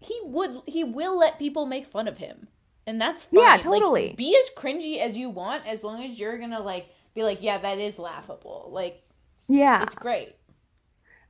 [0.01, 2.49] he would he will let people make fun of him,
[2.87, 3.41] and that's fine.
[3.45, 4.14] Yeah, Like, totally.
[4.16, 7.59] be as cringy as you want, as long as you're gonna like be like, yeah,
[7.59, 8.68] that is laughable.
[8.72, 9.03] Like
[9.49, 9.82] yeah.
[9.85, 10.35] it's great.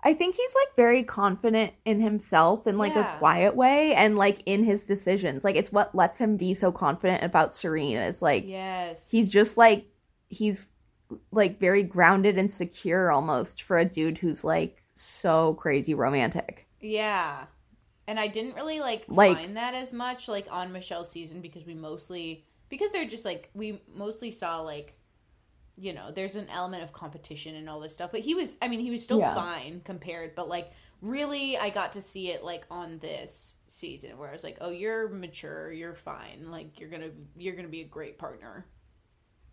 [0.06, 3.16] I think he's like very confident in himself in like Yeah.
[3.16, 5.44] a quiet way and like in his decisions.
[5.44, 7.96] Like it's what lets him be so confident about Serene.
[7.96, 9.86] It's like Yes, he's just like
[10.28, 10.66] he's
[11.30, 16.66] like very grounded and secure almost for a dude who's like so crazy romantic.
[16.80, 17.44] Yeah.
[18.06, 21.64] And I didn't really like, Like- find that as much like on Michelle's season because
[21.64, 24.98] we mostly because they're just like we mostly saw like
[25.76, 28.10] you know, there's an element of competition and all this stuff.
[28.12, 29.34] But he was I mean, he was still Yeah.
[29.34, 34.28] fine compared, but like really I got to see it like on this season where
[34.28, 36.50] I was like, "Oh, you're mature, you're fine.
[36.50, 38.66] Like you're going to you're to be a great partner."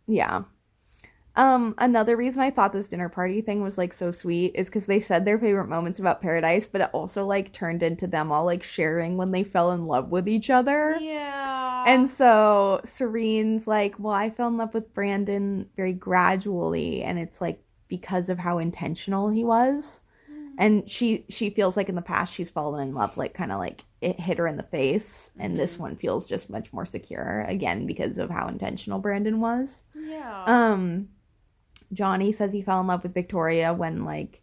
[0.07, 0.43] Yeah.
[1.35, 4.85] Um, another reason I thought this dinner party thing was like so sweet is because
[4.85, 8.43] they said their favorite moments about paradise, but it also like turned into them all
[8.43, 10.97] like sharing when they fell in love with each other.
[10.99, 11.85] Yeah.
[11.87, 17.39] And so Serene's like, Well, I fell in love with Brandon very gradually, and it's
[17.39, 20.01] like because of how intentional he was.
[20.57, 23.57] And she she feels like in the past she's fallen in love like kind of
[23.57, 27.45] like it hit her in the face and this one feels just much more secure
[27.47, 29.81] again because of how intentional Brandon was.
[29.95, 30.43] Yeah.
[30.45, 31.07] Um
[31.93, 34.41] Johnny says he fell in love with Victoria when like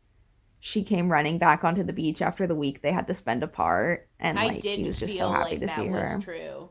[0.60, 4.08] she came running back onto the beach after the week they had to spend apart
[4.18, 6.08] and I like did he was just feel so happy like to that see was
[6.08, 6.20] her.
[6.20, 6.68] true.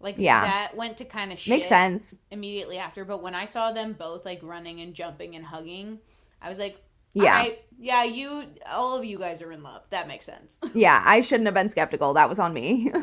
[0.00, 0.40] Like Yeah.
[0.42, 2.14] that went to kind of shit Makes sense.
[2.30, 6.00] immediately after, but when I saw them both like running and jumping and hugging,
[6.42, 6.82] I was like,
[7.14, 7.36] Yeah.
[7.38, 9.82] "Alright, yeah, you, all of you guys are in love.
[9.90, 10.58] That makes sense.
[10.74, 12.12] Yeah, I shouldn't have been skeptical.
[12.14, 12.90] That was on me.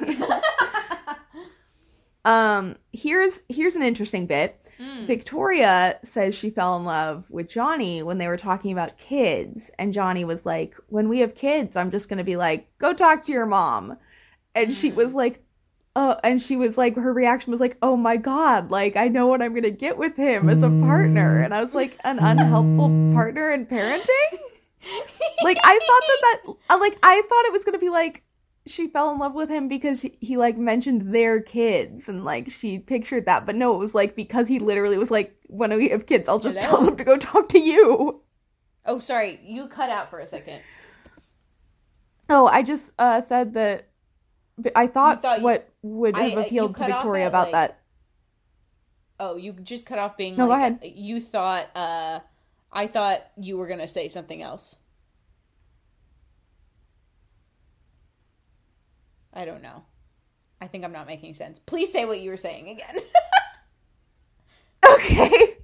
[2.26, 4.60] um, here's here's an interesting bit.
[4.82, 5.06] Mm.
[5.06, 9.94] Victoria says she fell in love with Johnny when they were talking about kids, and
[9.94, 13.32] Johnny was like, "When we have kids, I'm just gonna be like, go talk to
[13.32, 13.98] your mom,"
[14.56, 14.96] and she Mm.
[14.96, 15.44] was like.
[15.94, 19.28] Uh, and she was like, her reaction was like, "Oh my god, like I know
[19.28, 23.12] what I'm gonna get with him as a partner," and I was like, "An unhelpful
[23.14, 24.08] partner in parenting."
[25.44, 28.24] like I thought that that uh, like I thought it was gonna be like
[28.68, 32.52] she fell in love with him because he, he like mentioned their kids and like
[32.52, 35.90] she pictured that, but no, it was like because he literally was like, when we
[35.90, 36.70] have kids, I'll just Hello?
[36.78, 38.22] tell them to go talk to you.
[38.86, 40.62] Oh, sorry, you cut out for a second.
[42.30, 43.88] Oh, I just uh said that
[44.76, 47.78] I thought, thought you- what would have uh, appealed you to Victoria about like- that.
[49.20, 50.80] Oh, you just cut off being No, go ahead.
[50.84, 52.22] you thought, uh,
[52.72, 54.78] I thought you were gonna say something else.
[59.34, 59.84] I don't know.
[60.60, 61.58] I think I'm not making sense.
[61.60, 62.98] Please say what you were saying again.
[64.94, 65.58] Okay.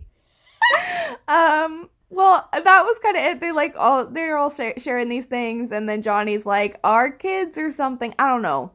[1.28, 1.90] um.
[2.10, 3.42] Well, that was kind of it.
[3.42, 7.58] They like all they're all sa- sharing these things, and then Johnny's like, "Our kids
[7.58, 8.72] or something." I don't know.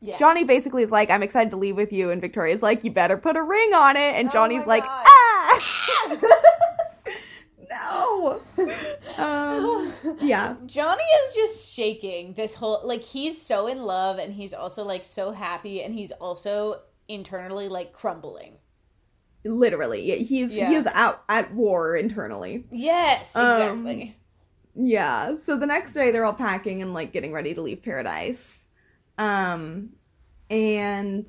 [0.00, 0.16] yeah.
[0.16, 3.16] Johnny basically is like, "I'm excited to leave with you," and Victoria's like, "You better
[3.16, 5.04] put a ring on it," and Oh Johnny's like, God.
[5.08, 5.60] "Ah,
[7.70, 8.40] no."
[9.18, 9.92] um.
[10.20, 10.56] Yeah.
[10.66, 15.04] Johnny is just shaking this whole like he's so in love and he's also like
[15.04, 18.54] so happy and he's also internally like crumbling.
[19.44, 20.68] Literally, he's Yeah.
[20.68, 22.64] he is out at war internally.
[22.70, 24.16] Yes, Um, exactly.
[24.74, 25.34] Yeah.
[25.36, 28.66] So the next day they're all packing and like getting ready to leave paradise.
[29.16, 29.90] Um
[30.50, 31.26] and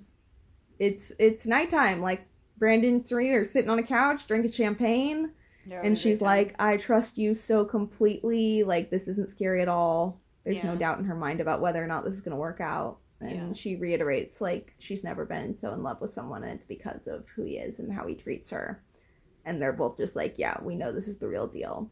[0.80, 2.02] it's it's nighttime.
[2.02, 2.26] Like
[2.58, 5.32] Brandon and Serene are sitting on a couch drinking champagne
[5.70, 8.64] They're and she's like, I trust you so completely.
[8.64, 10.20] Like this isn't scary at all.
[10.44, 13.00] There's no doubt in her mind about whether or not this is gonna work out.
[13.22, 13.54] And Yeah.
[13.54, 17.28] she reiterates like she's never been so in love with someone and it's because of
[17.36, 18.82] who he is and how he treats her.
[19.46, 21.92] And they're both just like, Yeah, we know this is the real deal.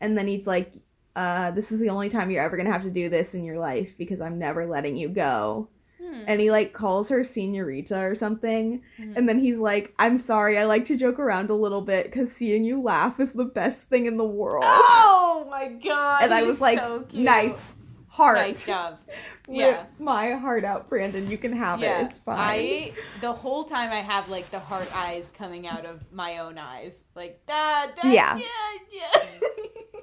[0.00, 0.74] And then he's like,
[1.16, 3.58] uh, this is the only time you're ever gonna have to do this in your
[3.58, 5.68] life because I'm never letting you go.
[6.02, 6.22] Hmm.
[6.26, 8.82] And he like calls her senorita or something.
[8.98, 9.16] Mhm.
[9.16, 12.32] And then he's like, I'm sorry, I like to joke around a little bit because
[12.32, 14.64] seeing you laugh is the best thing in the world.
[14.66, 16.22] Oh my god!
[16.24, 17.76] and I was like, so knife,
[18.08, 18.38] heart.
[18.38, 18.98] Nice job.
[19.52, 19.86] Yeah.
[19.98, 21.28] my heart out, Brandon.
[21.28, 22.10] You can have Yeah, it.
[22.10, 22.38] It's fine.
[22.38, 26.56] I the whole time I have like the heart eyes coming out of my own
[26.56, 28.36] eyes, like da da Yeah.
[28.38, 28.44] yeah
[28.92, 30.00] yeah.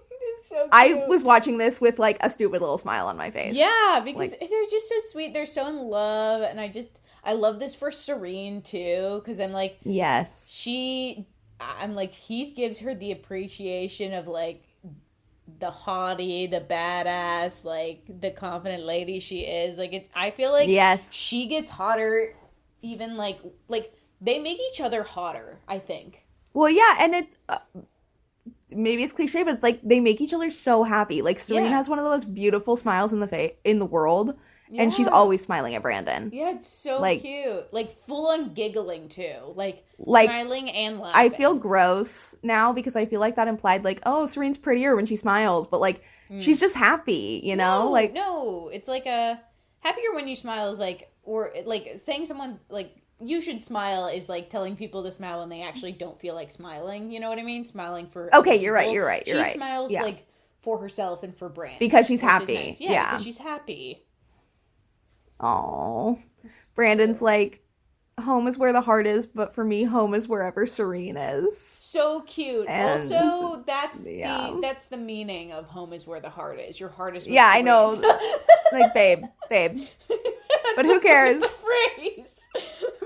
[0.48, 3.54] So I was watching this with like a stupid little smile on my face.
[3.56, 5.34] Yeah, because Like- they're just so sweet.
[5.34, 9.52] They're so in love, and I just I love this for Serene too, because I'm
[9.52, 10.46] like Yes.
[10.50, 11.28] she,
[11.60, 14.64] I'm like he gives her the appreciation of like
[15.60, 19.78] the haughty, the badass, like the confident lady she is.
[19.78, 21.02] Like it's I feel like yes.
[21.12, 22.36] she gets hotter,
[22.82, 25.60] even like like they make each other hotter.
[25.68, 26.24] I think.
[26.54, 27.60] Well, yeah, and it's uh,
[28.72, 31.22] maybe it's cliche, but it's like they make each other so happy.
[31.22, 31.72] Like Serene Yeah.
[31.72, 34.38] has one of the most beautiful smiles in the fa- in the world,
[34.76, 36.30] and she's always smiling at Brandon.
[36.34, 37.72] Yeah, it's so Like- cute.
[37.72, 39.54] Like full on giggling too.
[39.56, 41.22] Like, Like, smiling and laughing.
[41.22, 45.06] I feel gross now because I feel like that implied like, oh, Serene's prettier when
[45.06, 46.40] she smiles, but like hmm.
[46.40, 47.84] she's just happy, you know?
[47.84, 49.40] No, like no, it's like a
[49.80, 54.30] happier when you smile is like or like saying someone like you should smile is
[54.30, 57.12] like telling people to smile when they actually don't feel like smiling.
[57.12, 57.64] You know what I mean?
[57.64, 59.56] Smiling for Okay, you're right, you're right, you're she right.
[59.56, 60.04] smiles Yeah.
[60.04, 60.28] like
[60.60, 62.56] for herself and for Brand Because she's happy.
[62.56, 62.82] nice.
[62.82, 63.10] Yeah, Yeah.
[63.12, 64.04] because she's happy.
[65.40, 66.20] oh.
[66.76, 67.64] Brandon's like
[68.20, 71.60] home is where the heart is, but for me home is wherever Serene is.
[71.60, 72.68] So cute.
[72.68, 74.52] And- also, that's Yeah.
[74.52, 76.80] the that's the meaning of home is where the heart is.
[76.80, 77.26] Your heart is.
[77.26, 78.02] where Yeah, I know.
[78.72, 79.82] Like, babe, babe.
[80.76, 81.42] But who cares?
[81.42, 82.44] the phrase.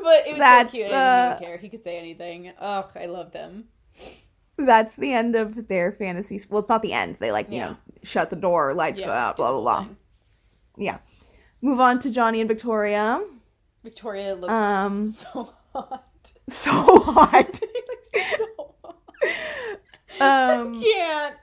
[0.03, 0.91] But it was That's, so cute.
[0.91, 1.57] I uh, didn't even care.
[1.59, 2.51] He could say anything.
[2.59, 3.65] Ugh, I love them.
[4.57, 6.41] That's the end of their fantasy.
[6.49, 7.17] Well, it's not the end.
[7.19, 9.83] They like, you know, shut the door, lights go out, blah blah blah.
[9.85, 9.97] thing.
[10.77, 10.97] Yeah.
[11.61, 13.21] Move on to Johnny and Victoria.
[13.83, 16.03] Victoria looks Um, so hot.
[16.49, 17.59] So hot.
[18.19, 18.75] So
[20.19, 20.59] hot.
[20.59, 21.35] um Can't.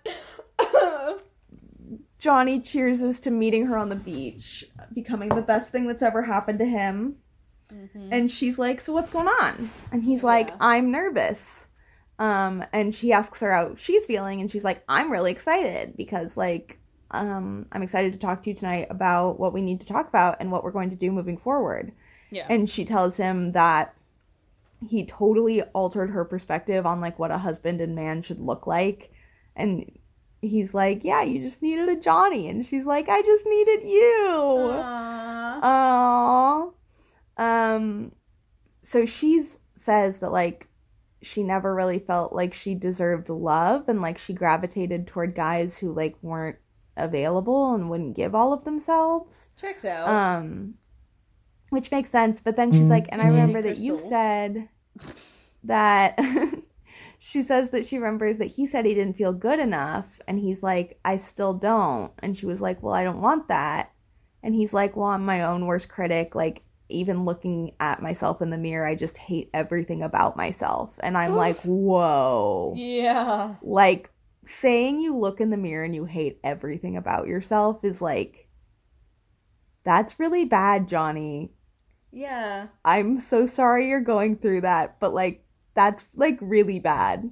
[2.18, 6.22] Johnny cheers us to meeting her on the beach, becoming the best thing that's ever
[6.22, 7.16] happened to him.
[7.72, 8.08] Mhm.
[8.10, 10.56] And she's like, "So what's going on?" And he's like, Yeah.
[10.60, 11.66] "I'm nervous."
[12.18, 16.36] Um, and she asks her how she's feeling, and she's like, "I'm really excited because
[16.36, 16.78] like,
[17.10, 20.38] um, I'm excited to talk to you tonight about what we need to talk about
[20.40, 21.92] and what we're going to do moving forward."
[22.30, 22.46] Yeah.
[22.48, 23.94] And she tells him that
[24.86, 29.12] he totally altered her perspective on like what a husband and man should look like,
[29.54, 29.90] and
[30.40, 34.26] he's like, "Yeah, you just needed a Johnny," and she's like, "I just needed you."
[34.72, 35.62] Aww.
[35.62, 36.72] Aww.
[37.36, 38.12] Um,
[38.82, 39.46] so she
[39.76, 40.68] says that like
[41.22, 45.92] she never really felt like she deserved love and like she gravitated toward guys who
[45.92, 46.58] like weren't
[46.96, 49.50] available and wouldn't give all of themselves.
[49.56, 50.08] Checks out.
[50.08, 50.74] Um,
[51.70, 52.40] which makes sense.
[52.40, 54.68] But then she's like, and I remember that you said
[55.64, 56.18] that.
[57.18, 60.62] She says that she remembers that he said he didn't feel good enough, and he's
[60.62, 62.12] like, I still don't.
[62.20, 63.92] And she was like, Well, I don't want that.
[64.42, 66.34] And he's like, Well, I'm my own worst critic.
[66.34, 70.98] Like, even looking at myself in the mirror, I just hate everything about myself.
[71.02, 71.36] And I'm Oof.
[71.36, 72.74] like, Whoa.
[72.76, 73.56] yeah.
[73.62, 74.10] Like,
[74.46, 78.48] saying you look in the mirror and you hate everything about yourself is like,
[79.84, 81.52] that's really bad, Johnny.
[82.12, 82.68] Yeah.
[82.84, 85.44] I'm so sorry you're going through that, but like,
[85.78, 87.30] that's like really bad.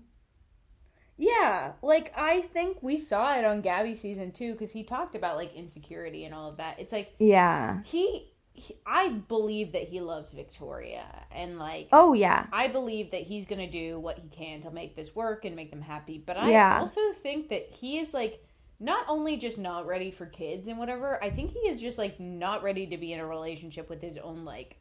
[1.18, 5.36] Yeah, like I think we saw it on Gabby season two because he talked about
[5.36, 6.78] like insecurity and all of that.
[6.78, 7.80] It's like Yeah.
[7.84, 12.46] he, he, I believe that he loves Victoria, and like Oh, yeah.
[12.52, 15.70] I believe that he's gonna do what he can to make this work and make
[15.70, 16.22] them happy.
[16.24, 16.78] But I Yeah.
[16.80, 18.44] also think that he is like
[18.78, 21.22] not only just not ready for kids and whatever.
[21.24, 24.18] I think he is just like not ready to be in a relationship with his
[24.18, 24.76] own like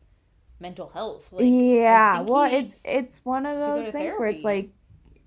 [0.60, 1.32] mental health.
[1.32, 2.22] Like, yeah.
[2.22, 4.70] Well, it's it's one of those things where it's like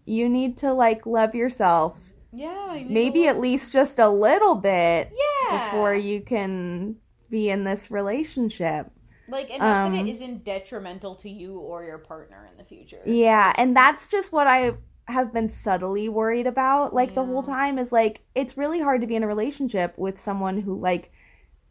[0.06, 2.00] you need to like love yourself
[2.32, 6.96] yeah, I need to maybe at least just a little bit yeah before you can
[7.30, 8.90] be in this relationship.
[9.28, 13.02] Like enough that Um, it isn't detrimental to you or your partner in the future.
[13.04, 14.74] Yeah, and that's just what I
[15.06, 19.06] have been subtly worried about like the whole time is like it's really hard to
[19.06, 21.10] be in a relationship with someone who like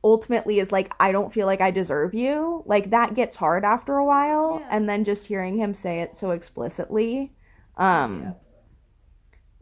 [0.04, 2.64] ultimately is like I don't feel like I deserve you.
[2.66, 4.68] Like that gets hard after a while Yeah.
[4.72, 7.34] and then just hearing him say it so explicitly
[7.78, 8.36] um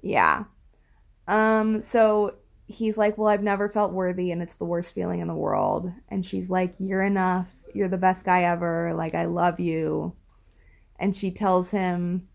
[0.02, 0.44] yeah.
[1.28, 2.36] Um so
[2.68, 5.91] he's like, "Well, I've never felt worthy and it's the worst feeling in the world."
[6.10, 7.56] And she's like, "You're enough.
[7.74, 8.94] You're the best guy ever.
[8.95, 10.14] Like I love you."
[10.99, 12.28] And she tells him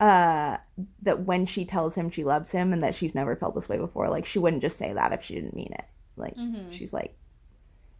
[0.00, 0.56] uh
[1.02, 3.78] that when she tells him she loves him and that she's never felt this way
[3.78, 5.84] before, like she wouldn't just say that if she didn't mean it.
[6.16, 6.70] Like Mhm.
[6.70, 7.16] she's like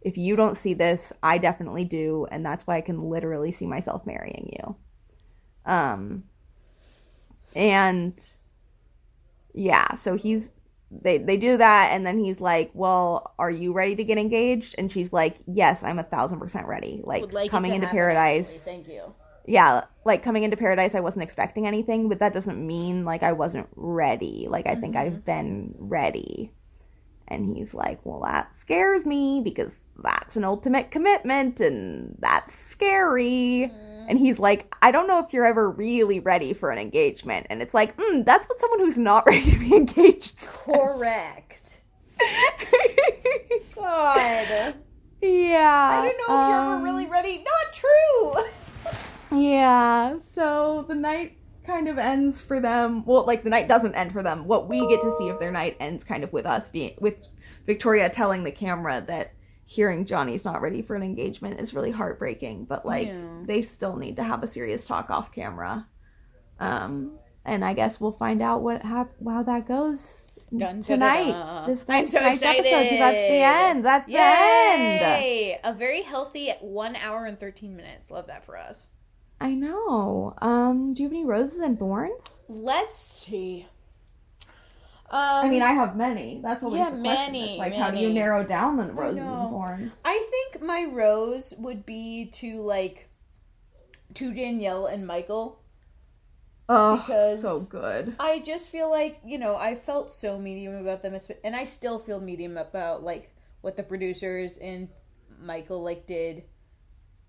[0.03, 3.65] if you don't see this, I definitely do, and that's why I can literally see
[3.67, 4.75] myself marrying you.
[5.65, 6.23] Um
[7.55, 8.13] and
[9.53, 10.51] yeah, so he's
[10.91, 14.75] they they do that and then he's like, "Well, are you ready to get engaged?"
[14.77, 17.01] And she's like, "Yes, I'm a thousand percent ready.
[17.03, 18.83] Like, like coming into happen, paradise." actually.
[18.83, 19.13] Thank you.
[19.45, 23.33] yeah, like coming into paradise, I wasn't expecting anything, but that doesn't mean like I
[23.33, 24.47] wasn't ready.
[24.49, 24.99] Like I think Mhm.
[24.99, 26.51] I've been ready.
[27.33, 33.71] And he's like, Well, that scares me because that's an ultimate commitment and that's scary.
[34.07, 37.47] And he's like, I don't know if you're ever really ready for an engagement.
[37.49, 40.37] And it's like, mm, that's what someone who's not ready to be engaged.
[40.39, 41.81] Correct.
[43.75, 44.75] God.
[45.21, 45.87] yeah.
[45.89, 47.37] I don't know if you're ever um, really ready.
[47.37, 48.33] Not true.
[49.35, 53.03] Yeah, so the night kind of ends for them.
[53.05, 54.45] Well, like the night doesn't end for them.
[54.45, 57.15] What we get to see of their night ends kind of with us being with
[57.65, 59.33] Victoria telling the camera that
[59.65, 63.41] hearing Johnny's not ready for an engagement is really heartbreaking, but like Yeah.
[63.45, 65.87] they still need to have a serious talk off camera.
[66.59, 71.65] Um and I guess we'll find out what hap- how that goes Dun, tonight.
[71.65, 72.99] This I'm so tonight's episode, excited.
[73.01, 73.85] that's the end.
[73.85, 75.01] That's the end.
[75.01, 75.59] Yay!
[75.63, 78.11] A very healthy one hour and 13 minutes.
[78.11, 78.89] Love that for us.
[79.43, 80.33] I know.
[80.41, 82.23] Um, do you have any roses and thorns?
[82.47, 83.67] Let's see.
[85.09, 86.39] Um, I mean, I have many.
[86.41, 87.33] That's always yeah, the question.
[87.33, 89.99] many, It's like, how do you narrow down the roses and thorns?
[90.05, 93.09] I think my rose would be to like
[94.13, 95.59] to Danielle and Michael.
[96.69, 98.15] Oh, Because- so good.
[98.21, 101.99] I just feel like you know I felt so medium about them, and I still
[101.99, 104.87] feel medium about like what the producers and
[105.37, 106.43] Michael like did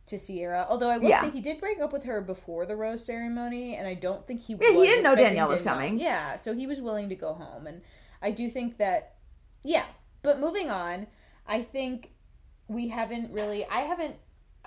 [0.06, 0.66] to Sierra.
[0.68, 1.22] Although I will Yeah.
[1.22, 4.42] say he did break up with her before the rose ceremony, and I don't think
[4.42, 4.54] he.
[4.54, 5.98] Yeah, he didn't know Danielle was coming.
[5.98, 7.80] Yeah, so he was willing to go home, and
[8.22, 9.14] I do think that.
[9.62, 9.84] Yeah,
[10.22, 11.06] but moving on,
[11.46, 12.10] I think
[12.68, 13.64] we haven't really.
[13.66, 14.16] I haven't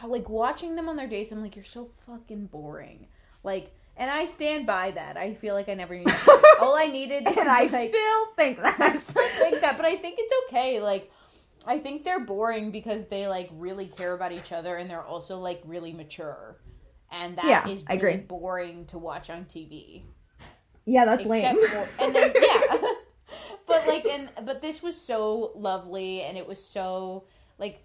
[0.06, 1.32] like watching them on their dates.
[1.32, 3.08] I'm like, you're so fucking boring.
[3.44, 5.18] Like, And I stand by that.
[5.18, 6.14] I feel like I never needed.
[6.62, 8.80] All I needed, is And I like, still think that.
[8.80, 10.80] I still think that, but I think it's okay.
[10.82, 11.12] Like,
[11.68, 15.40] I think they're boring because they like really care about each other, and they're also
[15.40, 16.58] like really mature,
[17.12, 18.18] and that is Yeah, I really agree.
[18.18, 20.06] boring to watch on TV.
[20.86, 21.58] yeah, that's lame.
[21.58, 22.78] For, and then yeah,
[23.68, 27.26] but like, and but this was so lovely, and it was so
[27.58, 27.84] like.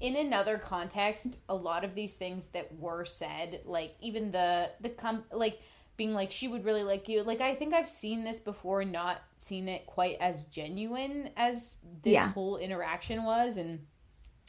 [0.00, 4.90] In another context, a lot of these things that were said, like even the the
[4.90, 5.60] com like
[5.96, 9.22] being like she would really like you like i think i've seen this before not
[9.36, 12.28] seen it quite as genuine as this Yeah.
[12.32, 13.80] whole interaction was and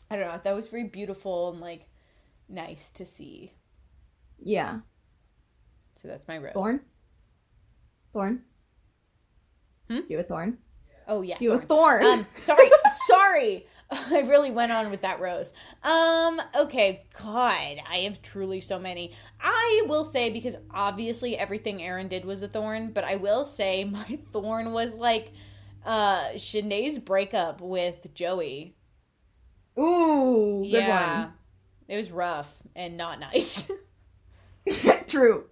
[0.10, 1.88] i don't know that was very beautiful and like
[2.50, 3.54] nice to see
[4.40, 4.80] yeah.
[6.02, 6.82] so that's my rose Thorn?
[8.12, 8.42] Thorn?
[9.90, 9.98] Hmm?
[10.00, 10.58] Do you have a thorn?
[11.08, 12.02] oh yeah Do you have a thorn.
[12.04, 12.20] thorn?
[12.20, 12.70] um sorry
[13.08, 15.54] sorry i really went on with that rose.
[15.84, 19.14] Um okay god i have truly so many.
[19.40, 23.84] I will say because obviously everything aaron did was a thorn but i will say
[23.84, 25.32] my thorn was like
[25.86, 28.76] uh Shanae's breakup with joey.
[29.78, 31.32] Ooh, good yeah.
[31.88, 33.70] it was rough and not nice.
[34.66, 35.04] One.
[35.08, 35.46] True.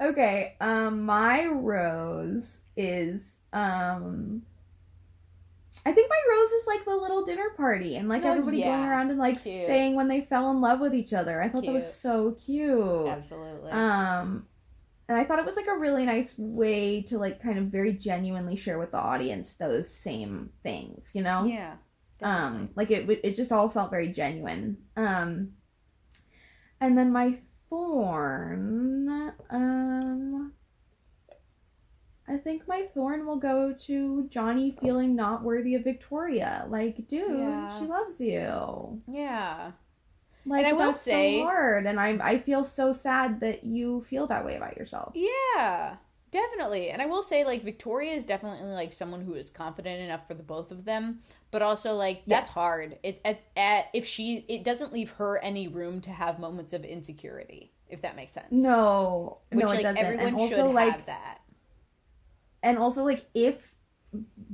[0.00, 4.42] Okay, um my rose is um
[5.88, 8.84] I think my rose is like the little dinner party and like Oh, everybody going
[8.84, 9.66] around and like Cute.
[9.66, 11.40] saying when they fell in love with each other.
[11.40, 13.06] I thought that was so cute.
[13.08, 14.46] absolutely Um,
[15.08, 17.94] and I thought it was like a really nice way to like kind of very
[17.94, 21.44] genuinely share with the audience those same things, you know?
[21.46, 21.76] yeah
[22.22, 24.76] Um, like it it just all felt very genuine.
[24.96, 25.52] Um,
[26.80, 27.38] and then my
[27.70, 30.52] thorn, um,
[32.28, 36.66] I think my thorn will go to Johnny feeling not worthy of Victoria.
[36.68, 37.78] Like, dude, Yeah.
[37.78, 39.00] she loves you.
[39.08, 39.72] yeah
[40.46, 43.64] Like, And I will that's so say- hard, and I I feel so sad that
[43.64, 45.12] you feel that way about yourself.
[45.14, 45.96] Yeah,
[46.30, 46.90] definitely.
[46.90, 50.34] And I will say, like, Victoria is definitely like someone who is confident enough for
[50.34, 52.54] the both of them, but also like that's Yes.
[52.54, 52.98] hard.
[53.02, 56.82] It at, at if she it doesn't leave her any room to have moments of
[56.84, 58.50] insecurity, if that makes sense.
[58.50, 61.40] No, which no, like everyone and also, should like, have that.
[62.62, 63.74] And also like if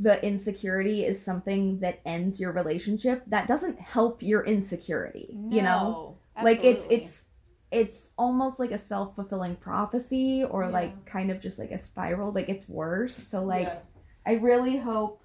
[0.01, 6.17] the insecurity is something that ends your relationship that doesn't help your insecurity you know
[6.37, 7.25] No, like it's it's
[7.71, 10.71] it's almost like a self-fulfilling prophecy or Yeah.
[10.71, 13.79] like kind of just like a spiral like it's worse so like Yeah.
[14.27, 15.23] i really hope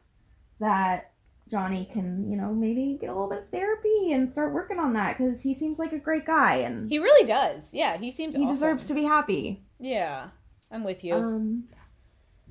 [0.60, 1.12] that
[1.50, 4.94] johnny can you know maybe get a little bit of therapy and start working on
[4.94, 7.74] that because he seems like a great guy and he, really does.
[7.74, 8.48] Yeah, he seems awesome.
[8.48, 10.28] He deserves to be happy Yeah,
[10.72, 11.16] I'm with you.
[11.16, 11.64] um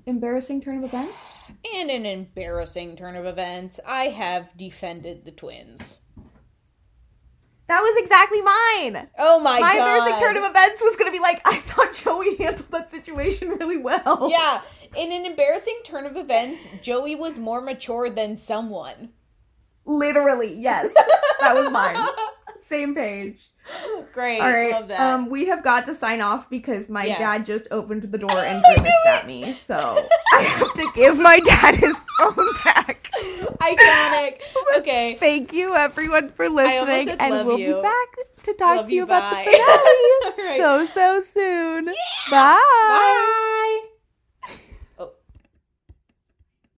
[0.08, 1.12] embarrassing turn of events
[1.74, 3.78] and an embarrassing turn of events.
[3.86, 5.98] I have defended the twins.
[7.68, 9.60] that was exactly mine Oh my, my god!
[9.60, 13.48] My embarrassing turn of events was gonna be like I thought Joey handled that situation
[13.50, 14.28] really well.
[14.30, 14.62] yeah,
[14.96, 19.10] in an embarrassing turn of events, Joey was more mature than someone.
[19.84, 20.88] literally, yes,
[21.40, 21.96] that was mine.
[22.68, 23.50] Same page.
[24.12, 25.00] Great, All right, love that.
[25.00, 27.18] um, we have got to sign off because my Yeah.
[27.18, 29.76] dad just opened the door and grimaced at me, so
[30.34, 33.10] I have to give my dad his phone back.
[33.60, 34.40] Iconic.
[34.78, 35.14] Okay.
[35.16, 37.76] Thank you, everyone, for listening, and we'll you.
[37.76, 38.08] be back
[38.44, 39.44] to talk Love to you you, about bye.
[39.44, 40.58] the finale right.
[40.60, 41.84] so so soon.
[42.30, 42.60] Bye.
[42.62, 43.97] Bye.